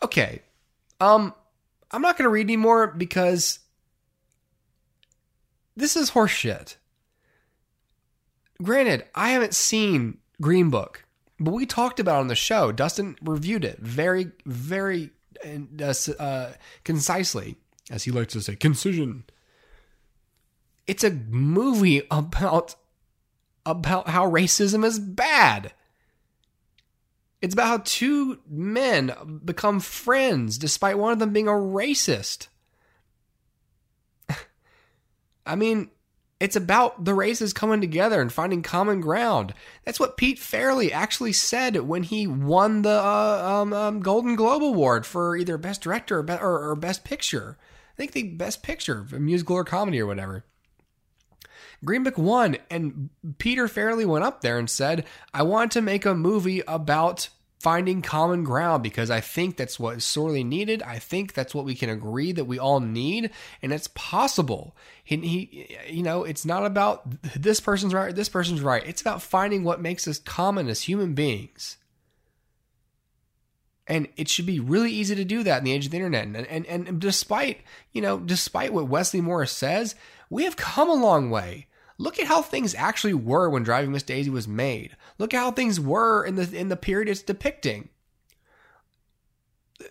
[0.02, 0.40] Okay,
[1.00, 1.34] um,
[1.90, 3.58] I'm not going to read anymore because
[5.76, 6.76] this is horseshit.
[8.62, 11.04] Granted, I haven't seen Green Book,
[11.38, 12.72] but we talked about on the show.
[12.72, 15.10] Dustin reviewed it very, very
[15.44, 16.52] uh, uh,
[16.84, 17.56] concisely,
[17.90, 19.24] as he likes to say, concision.
[20.90, 22.74] It's a movie about
[23.64, 25.72] about how racism is bad.
[27.40, 32.48] It's about how two men become friends despite one of them being a racist.
[35.46, 35.90] I mean,
[36.40, 39.54] it's about the races coming together and finding common ground.
[39.84, 44.64] That's what Pete Farrelly actually said when he won the uh, um, um, Golden Globe
[44.64, 47.58] Award for either Best Director or, or, or Best Picture.
[47.92, 50.44] I think the Best Picture, musical or comedy or whatever.
[51.84, 56.04] Green Book won, and Peter Farrelly went up there and said, I want to make
[56.04, 60.82] a movie about finding common ground because I think that's what is sorely needed.
[60.82, 63.30] I think that's what we can agree that we all need,
[63.62, 64.76] and it's possible.
[65.04, 67.02] He, he, you know, it's not about
[67.34, 68.86] this person's right, this person's right.
[68.86, 71.76] It's about finding what makes us common as human beings.
[73.86, 76.24] And it should be really easy to do that in the age of the internet.
[76.24, 77.62] And, and, and despite,
[77.92, 79.96] you know, despite what Wesley Morris says,
[80.30, 81.66] we have come a long way.
[82.00, 84.96] Look at how things actually were when Driving Miss Daisy was made.
[85.18, 87.90] Look at how things were in the in the period it's depicting.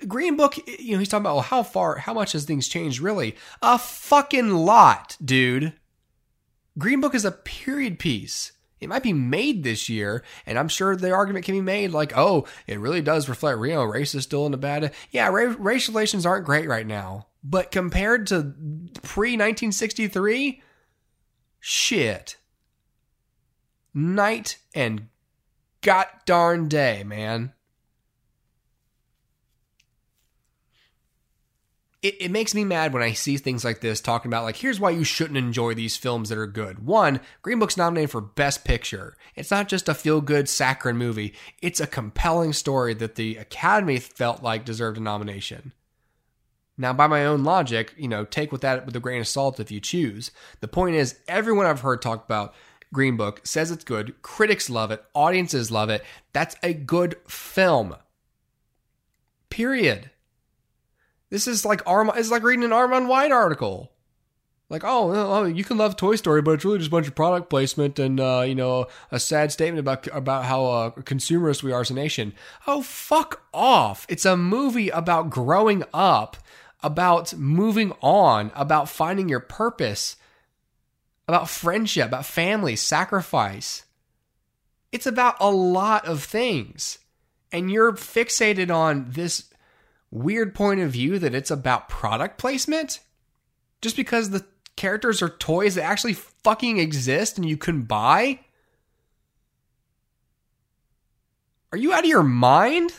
[0.08, 3.00] Green Book, you know, he's talking about well, how far, how much has things changed?
[3.00, 5.74] Really, a fucking lot, dude.
[6.80, 8.54] Green Book is a period piece.
[8.80, 12.17] It might be made this year, and I'm sure the argument can be made like,
[12.17, 14.89] oh, it really does reflect, you know, race is still in Nevada.
[15.12, 17.28] Yeah, ra- race relations aren't great right now.
[17.43, 18.41] But compared to
[19.04, 20.63] pre 1963,
[21.60, 22.38] shit.
[23.93, 25.08] Night and
[25.82, 27.54] god darn day, man.
[32.02, 34.80] It, it makes me mad when I see things like this talking about, like, here's
[34.80, 36.86] why you shouldn't enjoy these films that are good.
[36.86, 39.17] One, Green Book's nominated for Best Picture.
[39.36, 44.00] It's not just a feel good, saccharine movie, it's a compelling story that the Academy
[44.00, 45.74] felt like deserved a nomination.
[46.80, 49.60] Now, by my own logic, you know, take with that with a grain of salt
[49.60, 50.32] if you choose.
[50.62, 52.56] The point is, everyone I've heard talk about
[52.94, 54.20] Green Book says it's good.
[54.22, 55.04] Critics love it.
[55.13, 56.06] Audiences love it.
[56.32, 57.98] That's a good film.
[59.50, 60.10] Period.
[61.30, 62.12] This is like Arm.
[62.15, 63.92] It's like reading an Armond White article.
[64.70, 67.15] Like, oh, oh, you can love Toy Story, but it's really just a bunch of
[67.15, 71.72] product placement and uh, you know a sad statement about about how uh, consumerist we
[71.72, 72.34] are as a nation.
[72.68, 74.06] Oh, fuck off!
[74.08, 76.38] It's a movie about growing up,
[76.82, 80.15] about moving on, about finding your purpose,
[81.28, 83.86] about friendship, about family, sacrifice.
[84.92, 87.00] It's about a lot of things,
[87.52, 89.46] and you're fixated on this
[90.12, 93.00] weird point of view that it's about product placement
[93.82, 98.39] just because the characters are toys that actually fucking exist and you can buy?
[101.72, 102.94] Are you out of your mind?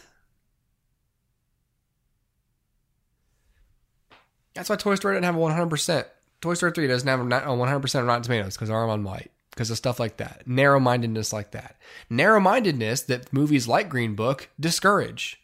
[4.54, 6.04] That's why Toy Story didn't have a 100%.
[6.40, 10.00] Toy Story 3 doesn't have a 100% Rotten Tomatoes because Armond White, because of stuff
[10.00, 10.46] like that.
[10.46, 11.76] Narrow mindedness like that.
[12.08, 15.40] Narrow mindedness that movies like Green Book discourage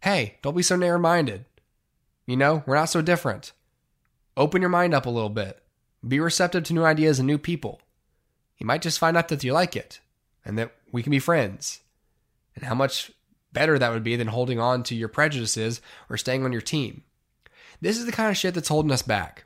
[0.00, 1.44] hey, don't be so narrow minded.
[2.26, 3.52] You know, we're not so different.
[4.36, 5.60] Open your mind up a little bit.
[6.06, 7.80] Be receptive to new ideas and new people.
[8.58, 10.00] You might just find out that you like it
[10.44, 11.80] and that we can be friends.
[12.54, 13.10] And how much
[13.52, 17.02] better that would be than holding on to your prejudices or staying on your team.
[17.80, 19.44] This is the kind of shit that's holding us back.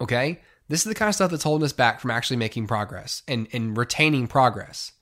[0.00, 0.40] Okay?
[0.68, 3.46] This is the kind of stuff that's holding us back from actually making progress and,
[3.52, 4.92] and retaining progress.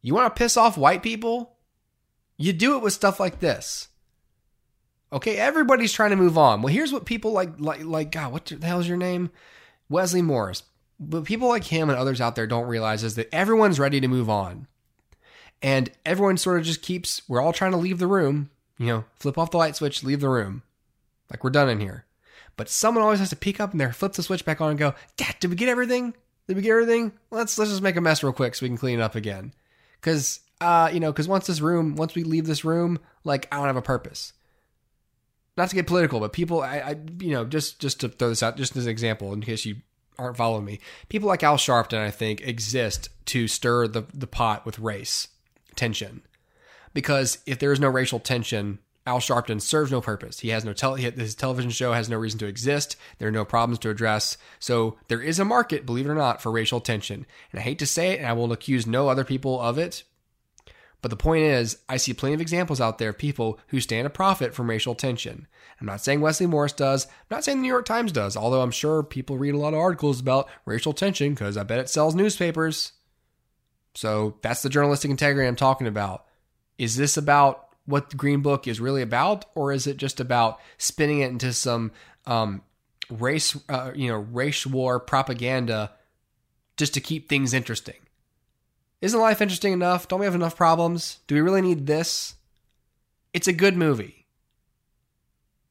[0.00, 1.56] You want to piss off white people?
[2.36, 3.88] You do it with stuff like this.
[5.12, 6.62] Okay, everybody's trying to move on.
[6.62, 9.30] Well, here's what people like like like God, what the hell is your name?
[9.88, 10.62] Wesley Morris.
[10.98, 14.08] But people like him and others out there don't realize is that everyone's ready to
[14.08, 14.68] move on.
[15.60, 19.04] And everyone sort of just keeps we're all trying to leave the room, you know,
[19.16, 20.62] flip off the light switch, leave the room.
[21.32, 22.04] Like we're done in here.
[22.56, 24.78] But someone always has to peek up and there, flip the switch back on and
[24.78, 26.14] go, Dad, did we get everything?
[26.46, 27.12] Did we get everything?
[27.30, 29.54] Let's let's just make a mess real quick so we can clean it up again.
[30.02, 33.56] Cause uh, you know, because once this room, once we leave this room, like I
[33.56, 34.32] don't have a purpose.
[35.56, 38.42] Not to get political, but people, I, I, you know, just just to throw this
[38.42, 39.76] out, just as an example, in case you
[40.18, 44.64] aren't following me, people like Al Sharpton, I think, exist to stir the the pot
[44.66, 45.28] with race
[45.74, 46.22] tension,
[46.94, 50.40] because if there is no racial tension, Al Sharpton serves no purpose.
[50.40, 52.96] He has no tel- his television show has no reason to exist.
[53.18, 54.36] There are no problems to address.
[54.60, 57.26] So there is a market, believe it or not, for racial tension.
[57.50, 60.04] And I hate to say it, and I will accuse no other people of it,
[61.02, 64.06] but the point is, I see plenty of examples out there of people who stand
[64.06, 65.48] to profit from racial tension.
[65.80, 67.06] I'm not saying Wesley Morris does.
[67.06, 69.74] I'm not saying the New York Times does, although I'm sure people read a lot
[69.74, 72.92] of articles about racial tension because I bet it sells newspapers.
[73.94, 76.24] So that's the journalistic integrity I'm talking about.
[76.78, 80.58] Is this about what the Green Book is really about, or is it just about
[80.78, 81.92] spinning it into some
[82.26, 82.62] um,
[83.10, 85.92] race, uh, you know, race war propaganda
[86.78, 88.00] just to keep things interesting?
[89.02, 90.08] Isn't life interesting enough?
[90.08, 91.18] Don't we have enough problems?
[91.26, 92.34] Do we really need this?
[93.34, 94.26] It's a good movie.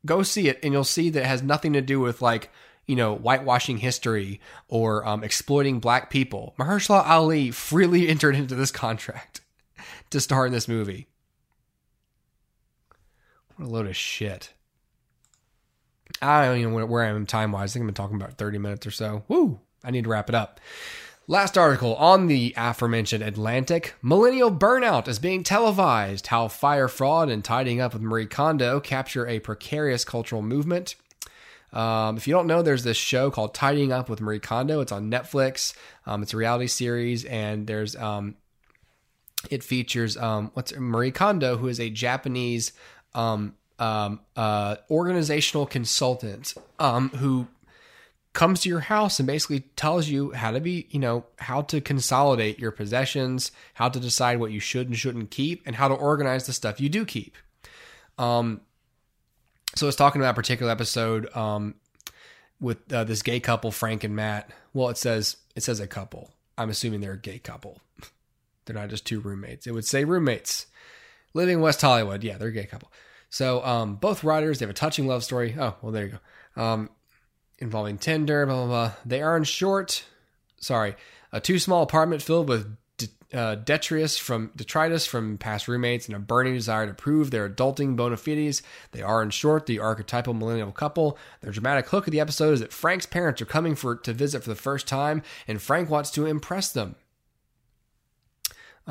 [0.06, 2.52] Go see it, and you'll see that it has nothing to do with like
[2.86, 6.54] you know whitewashing history or um, exploiting black people.
[6.60, 9.42] Mahershala Ali freely entered into this contract
[10.12, 11.08] to star in this movie.
[13.62, 14.54] What a load of shit.
[16.20, 17.72] I don't even know where I am time wise.
[17.72, 19.24] I think I've been talking about 30 minutes or so.
[19.28, 19.60] Woo!
[19.84, 20.60] I need to wrap it up.
[21.28, 26.28] Last article on the aforementioned Atlantic Millennial Burnout is being televised.
[26.28, 30.96] How Fyre Fraud and tidying up with Marie Kondo capture a precarious cultural movement.
[31.72, 34.82] Um, if you don't know, there's this show called Tidying Up with Marie Kondo.
[34.82, 35.76] It's on Netflix.
[36.08, 38.38] Um, it's a reality series, and there's um,
[39.52, 42.74] it features um, what's Marie Kondo, who is a Japanese
[43.14, 47.48] um, um, uh, organizational consultant um, who
[48.34, 51.82] comes to your house and basically tells you how to be, you know, how to
[51.82, 55.94] consolidate your possessions, how to decide what you should and shouldn't keep, and how to
[55.94, 57.36] organize the stuff you do keep.
[58.18, 58.62] Um,
[59.76, 61.76] so I was talking about a particular episode um,
[62.60, 64.52] with uh, this gay couple, Frank and Matt.
[64.74, 66.32] Well, it says it says a couple.
[66.58, 67.80] I'm assuming they're a gay couple.
[68.66, 69.68] they're not just two roommates.
[69.68, 70.68] It would say roommates
[71.34, 72.24] living in West Hollywood.
[72.24, 72.92] Yeah, they're a gay couple.
[73.30, 75.56] So um, both writers they have a touching love story.
[75.58, 76.20] Oh well, there you
[76.56, 76.62] go.
[76.62, 76.90] Um,
[77.60, 78.92] involving Tinder, blah blah blah.
[79.06, 80.04] They are in short,
[80.60, 80.96] sorry,
[81.32, 82.76] a too small apartment filled with
[83.34, 87.96] uh, detritus from detritus from past roommates and a burning desire to prove their adulting
[87.96, 88.62] bona fides.
[88.92, 91.18] They are, in short, the archetypal millennial couple.
[91.42, 94.44] Their dramatic hook of the episode is that Frank's parents are coming for to visit
[94.44, 96.96] for the first time, and Frank wants to impress them.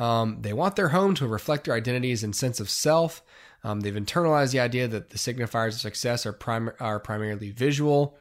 [0.01, 3.21] Um, they want their home to reflect their identities and sense of self.
[3.63, 8.17] Um, they've internalized the idea that the signifiers of success are, prim- are primarily visual.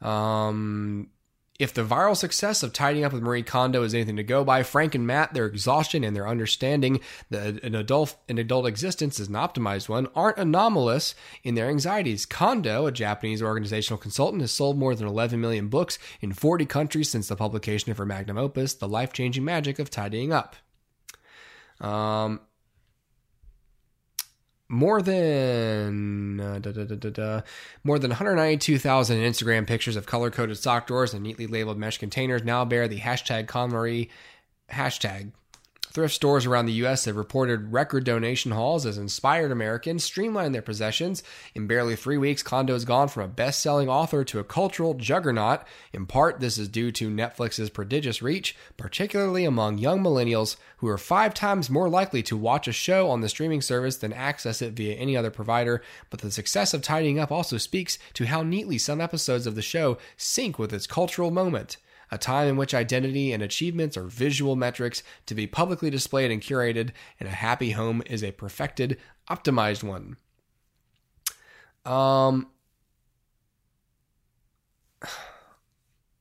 [0.00, 1.10] Um,
[1.60, 4.64] if the viral success of tidying up with Marie Kondo is anything to go by,
[4.64, 6.98] Frank and Matt, their exhaustion and their understanding
[7.30, 11.14] that an adult an adult existence is an optimized one, aren't anomalous
[11.44, 12.26] in their anxieties.
[12.26, 17.10] Kondo, a Japanese organizational consultant, has sold more than 11 million books in 40 countries
[17.10, 20.56] since the publication of her magnum opus, The Life Changing Magic of Tidying Up.
[21.82, 22.40] Um,
[24.68, 27.40] more than uh, da, da, da,
[27.84, 32.42] more than 192,000 Instagram pictures of color coded sock drawers and neatly labeled mesh containers
[32.42, 34.08] now bear the hashtag KonMari
[34.70, 35.32] hashtag.
[35.92, 37.04] Thrift stores around the U.S.
[37.04, 41.22] have reported record donation hauls as inspired Americans streamline their possessions.
[41.54, 44.94] In barely three weeks, Kondo has gone from a best selling author to a cultural
[44.94, 45.64] juggernaut.
[45.92, 50.96] In part, this is due to Netflix's prodigious reach, particularly among young millennials who are
[50.96, 54.72] five times more likely to watch a show on the streaming service than access it
[54.72, 55.82] via any other provider.
[56.08, 59.60] But the success of Tidying Up also speaks to how neatly some episodes of the
[59.60, 61.76] show sync with its cultural moment
[62.12, 66.42] a time in which identity and achievements are visual metrics to be publicly displayed and
[66.42, 68.98] curated, and a happy home is a perfected,
[69.30, 70.18] optimized one.
[71.90, 72.48] Um,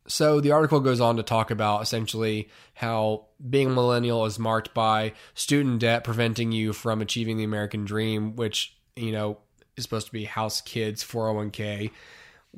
[0.07, 4.73] so the article goes on to talk about essentially how being a millennial is marked
[4.73, 9.39] by student debt preventing you from achieving the American dream, which, you know,
[9.75, 11.91] is supposed to be house kids, 401k,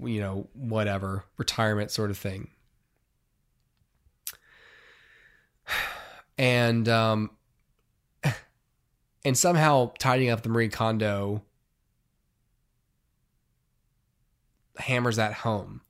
[0.03, 2.49] you know, whatever, retirement sort of thing.
[6.37, 7.29] And um,
[9.25, 11.43] and somehow tidying up the Marie Kondo
[14.77, 15.81] hammers that home.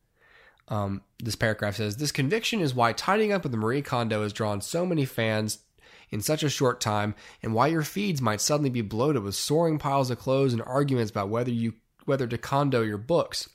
[0.70, 4.34] Um, this paragraph says this conviction is why tidying up with the Marie Kondo has
[4.34, 5.60] drawn so many fans
[6.10, 9.80] in such a short time, and why your feeds might suddenly be bloated with soaring
[9.80, 11.74] piles of clothes and arguments about whether you
[12.06, 13.50] whether to condo your books.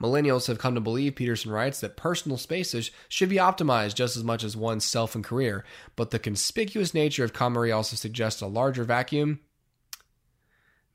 [0.00, 4.24] Millennials have come to believe, Petersen writes, that personal spaces should be optimized just as
[4.24, 5.64] much as one's self and career,
[5.96, 9.40] but the conspicuous nature of KonMari also suggests a larger vacuum.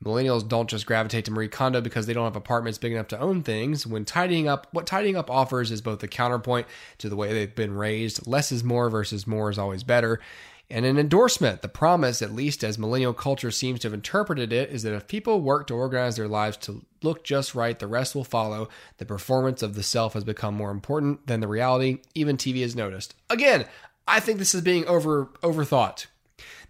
[0.04, 3.18] Millennials don't just gravitate to Marie Kondo because they don't have apartments big enough to
[3.18, 3.84] own things.
[3.84, 6.68] When tidying up, what tidying up offers is both the counterpoint
[6.98, 8.24] to the way they've been raised.
[8.24, 10.20] Less is more versus more is always better
[10.70, 11.62] and an endorsement.
[11.62, 15.08] The promise, at least as millennial culture seems to have interpreted it, is that if
[15.08, 18.68] people work to organize their lives to look just right, the rest will follow.
[18.98, 21.98] The performance of the self has become more important than the reality.
[22.14, 23.14] Even TV has noticed.
[23.30, 23.66] Again,
[24.06, 26.06] I think this is being over overthought.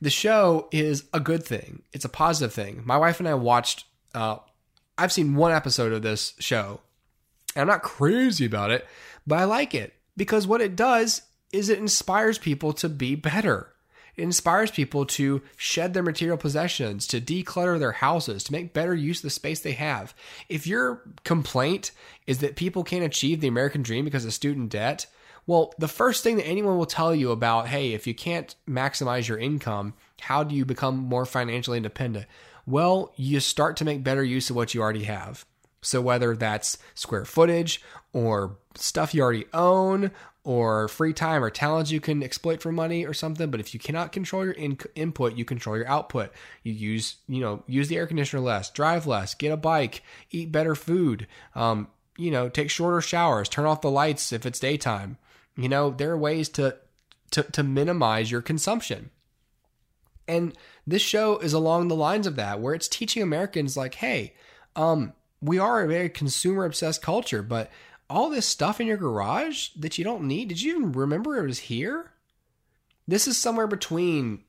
[0.01, 1.83] The show is a good thing.
[1.93, 2.83] It's a positive thing.
[2.85, 3.85] My wife and I watched.
[4.15, 4.37] Uh,
[4.97, 6.81] I've seen one episode of this show,
[7.55, 8.87] and I'm not crazy about it,
[9.27, 11.23] but I like it because what it does
[11.53, 13.73] is it inspires people to be better.
[14.19, 19.19] Inspires people to shed their material possessions, to declutter their houses, to make better use
[19.19, 20.13] of the space they have.
[20.49, 21.93] If your complaint
[22.27, 25.07] is that people can't achieve the American dream because of student debt,
[25.47, 29.29] well, the first thing that anyone will tell you about, hey, if you can't maximize
[29.29, 32.27] your income, how do you become more financially independent?
[32.67, 35.47] Well, you start to make better use of what you already have.
[35.81, 37.81] So, whether that's square footage
[38.13, 40.11] or stuff you already own
[40.49, 43.79] or free time or talents you can exploit for money or something but if you
[43.79, 46.33] cannot control your in- input you control your output.
[46.63, 50.51] You use you know use the air conditioner less drive less get a bike eat
[50.51, 55.19] better food um, you know take shorter showers turn off the lights if it's daytime.
[55.55, 56.77] You know there are ways to
[57.33, 59.11] to, to minimize your consumption.
[60.27, 64.33] And this show is along the lines of that where it's teaching americans like hey
[64.77, 67.71] um, we are a very consumer obsessed culture but
[68.11, 70.49] all this stuff in your garage that you don't need?
[70.49, 72.13] Did you even remember it was here?
[73.07, 74.45] This is somewhere between,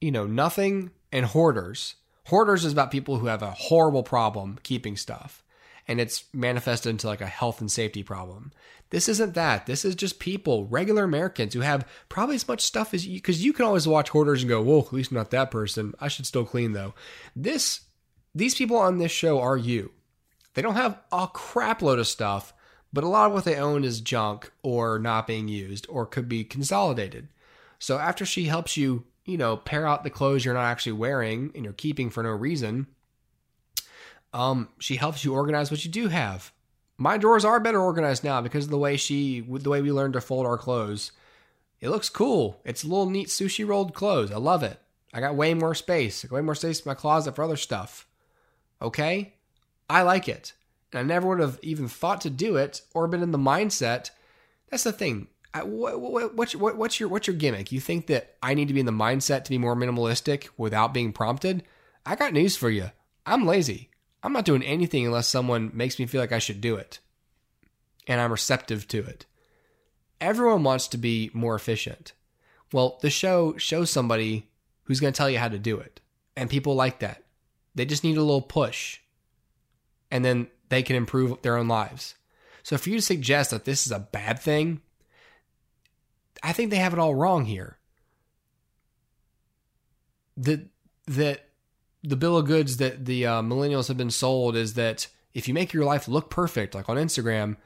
[0.00, 1.94] you know, nothing and hoarders.
[2.26, 5.44] Hoarders is about people who have a horrible problem keeping stuff
[5.86, 8.52] and it's manifested into like a health and safety problem.
[8.90, 9.66] This isn't that.
[9.66, 13.44] This is just people, regular Americans who have probably as much stuff as you, because
[13.44, 15.94] you can always watch hoarders and go, "Whoa, at least not that person.
[16.00, 16.94] I should still clean though."
[17.34, 17.80] This,
[18.34, 19.90] these people on this show are you.
[20.54, 22.54] They don't have a crap load of stuff,
[22.92, 26.28] but a lot of what they own is junk or not being used or could
[26.28, 27.28] be consolidated.
[27.78, 31.50] So after she helps you, you know, pair out the clothes you're not actually wearing
[31.54, 32.86] and you're keeping for no reason,
[34.32, 36.52] Um, she helps you organize what you do have.
[36.98, 40.14] My drawers are better organized now because of the way she, the way we learned
[40.14, 41.12] to fold our clothes.
[41.80, 42.60] It looks cool.
[42.64, 44.32] It's little neat sushi rolled clothes.
[44.32, 44.80] I love it.
[45.12, 46.24] I got way more space.
[46.24, 48.08] I got way more space in my closet for other stuff.
[48.82, 49.34] Okay?
[49.88, 50.52] I like it.
[50.92, 54.10] And I never would have even thought to do it or been in the mindset.
[54.70, 55.28] That's the thing.
[55.52, 57.70] I, what, what, what's, what, what's your what's your gimmick?
[57.70, 60.92] You think that I need to be in the mindset to be more minimalistic without
[60.92, 61.62] being prompted?
[62.04, 62.90] I got news for you.
[63.24, 63.90] I'm lazy.
[64.22, 66.98] I'm not doing anything unless someone makes me feel like I should do it.
[68.06, 69.26] And I'm receptive to it.
[70.20, 72.12] Everyone wants to be more efficient.
[72.72, 74.48] Well, the show shows somebody
[74.84, 76.00] who's going to tell you how to do it.
[76.36, 77.22] And people like that.
[77.74, 79.00] They just need a little push.
[80.14, 82.14] And then they can improve their own lives.
[82.62, 84.80] So for you to suggest that this is a bad thing,
[86.40, 87.78] I think they have it all wrong here.
[90.36, 90.68] The
[91.08, 91.48] that
[92.04, 95.54] the bill of goods that the uh, millennials have been sold is that if you
[95.54, 97.56] make your life look perfect, like on Instagram,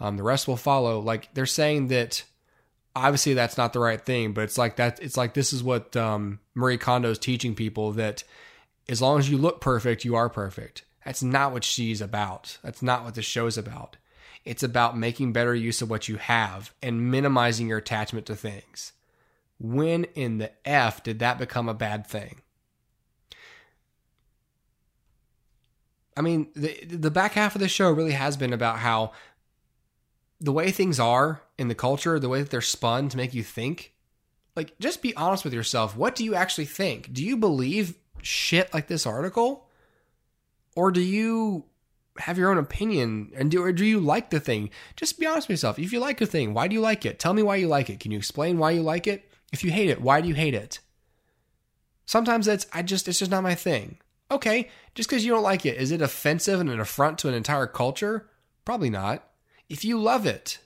[0.00, 1.00] um, the rest will follow.
[1.00, 2.24] Like they're saying that
[2.96, 4.98] obviously that's not the right thing, but it's like that.
[5.02, 8.24] It's like this is what um, Marie Kondo is teaching people that
[8.88, 10.84] as long as you look perfect, you are perfect.
[11.08, 12.58] That's not what she's about.
[12.62, 13.96] That's not what the show's about.
[14.44, 18.92] It's about making better use of what you have and minimizing your attachment to things.
[19.58, 22.42] When in the F did that become a bad thing?
[26.14, 29.12] I mean, the the back half of the show really has been about how
[30.42, 33.42] the way things are in the culture, the way that they're spun to make you
[33.42, 33.94] think.
[34.54, 35.96] Like, just be honest with yourself.
[35.96, 37.14] What do you actually think?
[37.14, 39.67] Do you believe shit like this article?
[40.78, 41.64] Or do you
[42.18, 44.70] have your own opinion and do or do you like the thing?
[44.94, 45.76] Just be honest with yourself.
[45.76, 47.18] If you like a thing, why do you like it?
[47.18, 47.98] Tell me why you like it.
[47.98, 49.28] Can you explain why you like it?
[49.52, 50.78] If you hate it, why do you hate it?
[52.06, 53.98] Sometimes it's I just it's just not my thing.
[54.30, 57.34] Okay, just because you don't like it, is it offensive and an affront to an
[57.34, 58.30] entire culture?
[58.64, 59.28] Probably not.
[59.68, 60.60] If you love it,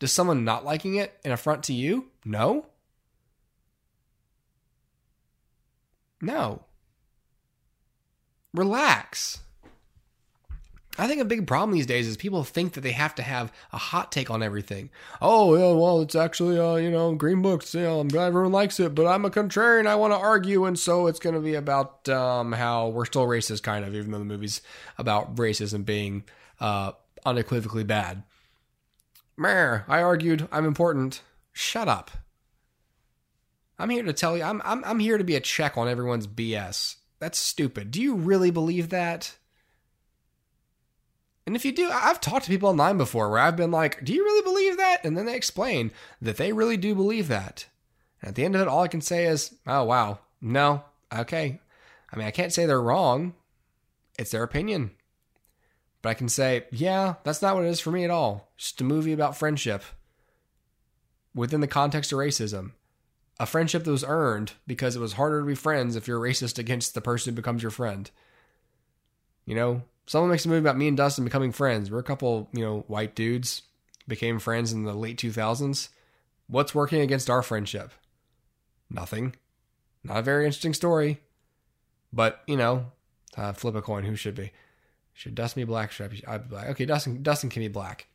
[0.00, 2.06] does someone not liking it an affront to you?
[2.24, 2.66] No.
[6.20, 6.64] No.
[8.52, 9.38] Relax.
[10.98, 13.50] I think a big problem these days is people think that they have to have
[13.72, 14.90] a hot take on everything.
[15.22, 17.74] Oh, yeah, well, it's actually, uh, you know, Green Books.
[17.74, 19.86] You know, I'm glad everyone likes it, but I'm a contrarian.
[19.86, 23.26] I want to argue, and so it's going to be about um, how we're still
[23.26, 24.60] racist, kind of, even though the movie's
[24.98, 26.24] about racism being
[26.60, 26.92] uh,
[27.24, 28.22] unequivocally bad.
[29.38, 30.46] Meh, I argued.
[30.52, 31.22] I'm important.
[31.52, 32.10] Shut up.
[33.78, 34.44] I'm here to tell you.
[34.44, 36.96] I'm I'm I'm here to be a check on everyone's BS.
[37.18, 37.90] That's stupid.
[37.90, 39.34] Do you really believe that?
[41.46, 44.12] And if you do, I've talked to people online before where I've been like, "Do
[44.12, 45.90] you really believe that?" And then they explain
[46.20, 47.66] that they really do believe that.
[48.20, 51.60] And at the end of it, all I can say is, "Oh wow, no, okay."
[52.12, 53.34] I mean, I can't say they're wrong.
[54.18, 54.92] It's their opinion.
[56.02, 58.52] But I can say, yeah, that's not what it is for me at all.
[58.56, 59.82] Just a movie about friendship
[61.34, 62.72] within the context of racism.
[63.40, 66.58] A friendship that was earned because it was harder to be friends if you're racist
[66.58, 68.10] against the person who becomes your friend.
[69.46, 71.90] You know, someone makes a movie about me and Dustin becoming friends.
[71.90, 73.62] We're a couple, you know, white dudes
[74.08, 75.88] became friends in the late 2000s.
[76.48, 77.92] What's working against our friendship?
[78.90, 79.36] Nothing.
[80.04, 81.20] Not a very interesting story.
[82.12, 82.92] But, you know,
[83.36, 84.04] uh, flip a coin.
[84.04, 84.52] Who should be?
[85.14, 85.92] Should Dustin be black?
[85.92, 86.68] Should I be, I be black?
[86.70, 88.06] Okay, Dustin, Dustin can be black.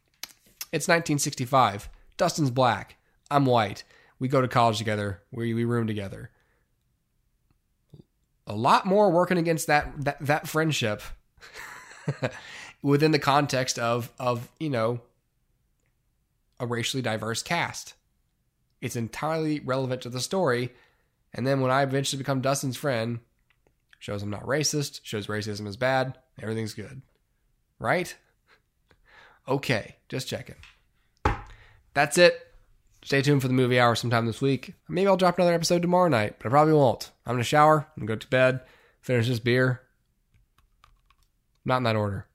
[0.71, 1.89] It's 1965.
[2.17, 2.97] Dustin's black.
[3.31, 3.83] I'm white.
[4.19, 5.21] We go to college together.
[5.31, 6.31] We, we room together.
[8.45, 11.01] A lot more working against that that, that friendship
[12.81, 15.01] within the context of of you know
[16.59, 17.93] a racially diverse cast.
[18.81, 20.73] It's entirely relevant to the story.
[21.33, 23.19] And then when I eventually become Dustin's friend,
[23.99, 27.01] shows I'm not racist, shows racism is bad, everything's good.
[27.79, 28.15] Right?
[29.47, 30.55] Okay, just checking.
[31.93, 32.47] That's it.
[33.03, 34.73] Stay tuned for the movie hour sometime this week.
[34.87, 37.11] Maybe I'll drop another episode tomorrow night, but I probably won't.
[37.25, 38.61] I'm gonna shower, I'm go to bed,
[39.01, 39.81] finish this beer.
[41.67, 42.25] Not in that order.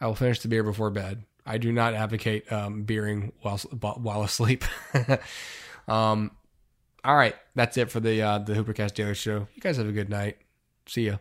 [0.00, 1.24] I will finish the beer before bed.
[1.44, 4.64] I do not advocate um, beering while while asleep.
[5.86, 6.30] um,
[7.04, 9.46] all right, that's it for the uh, the Hoopercast Daily Show.
[9.54, 10.38] You guys have a good night.
[10.86, 11.16] See ya.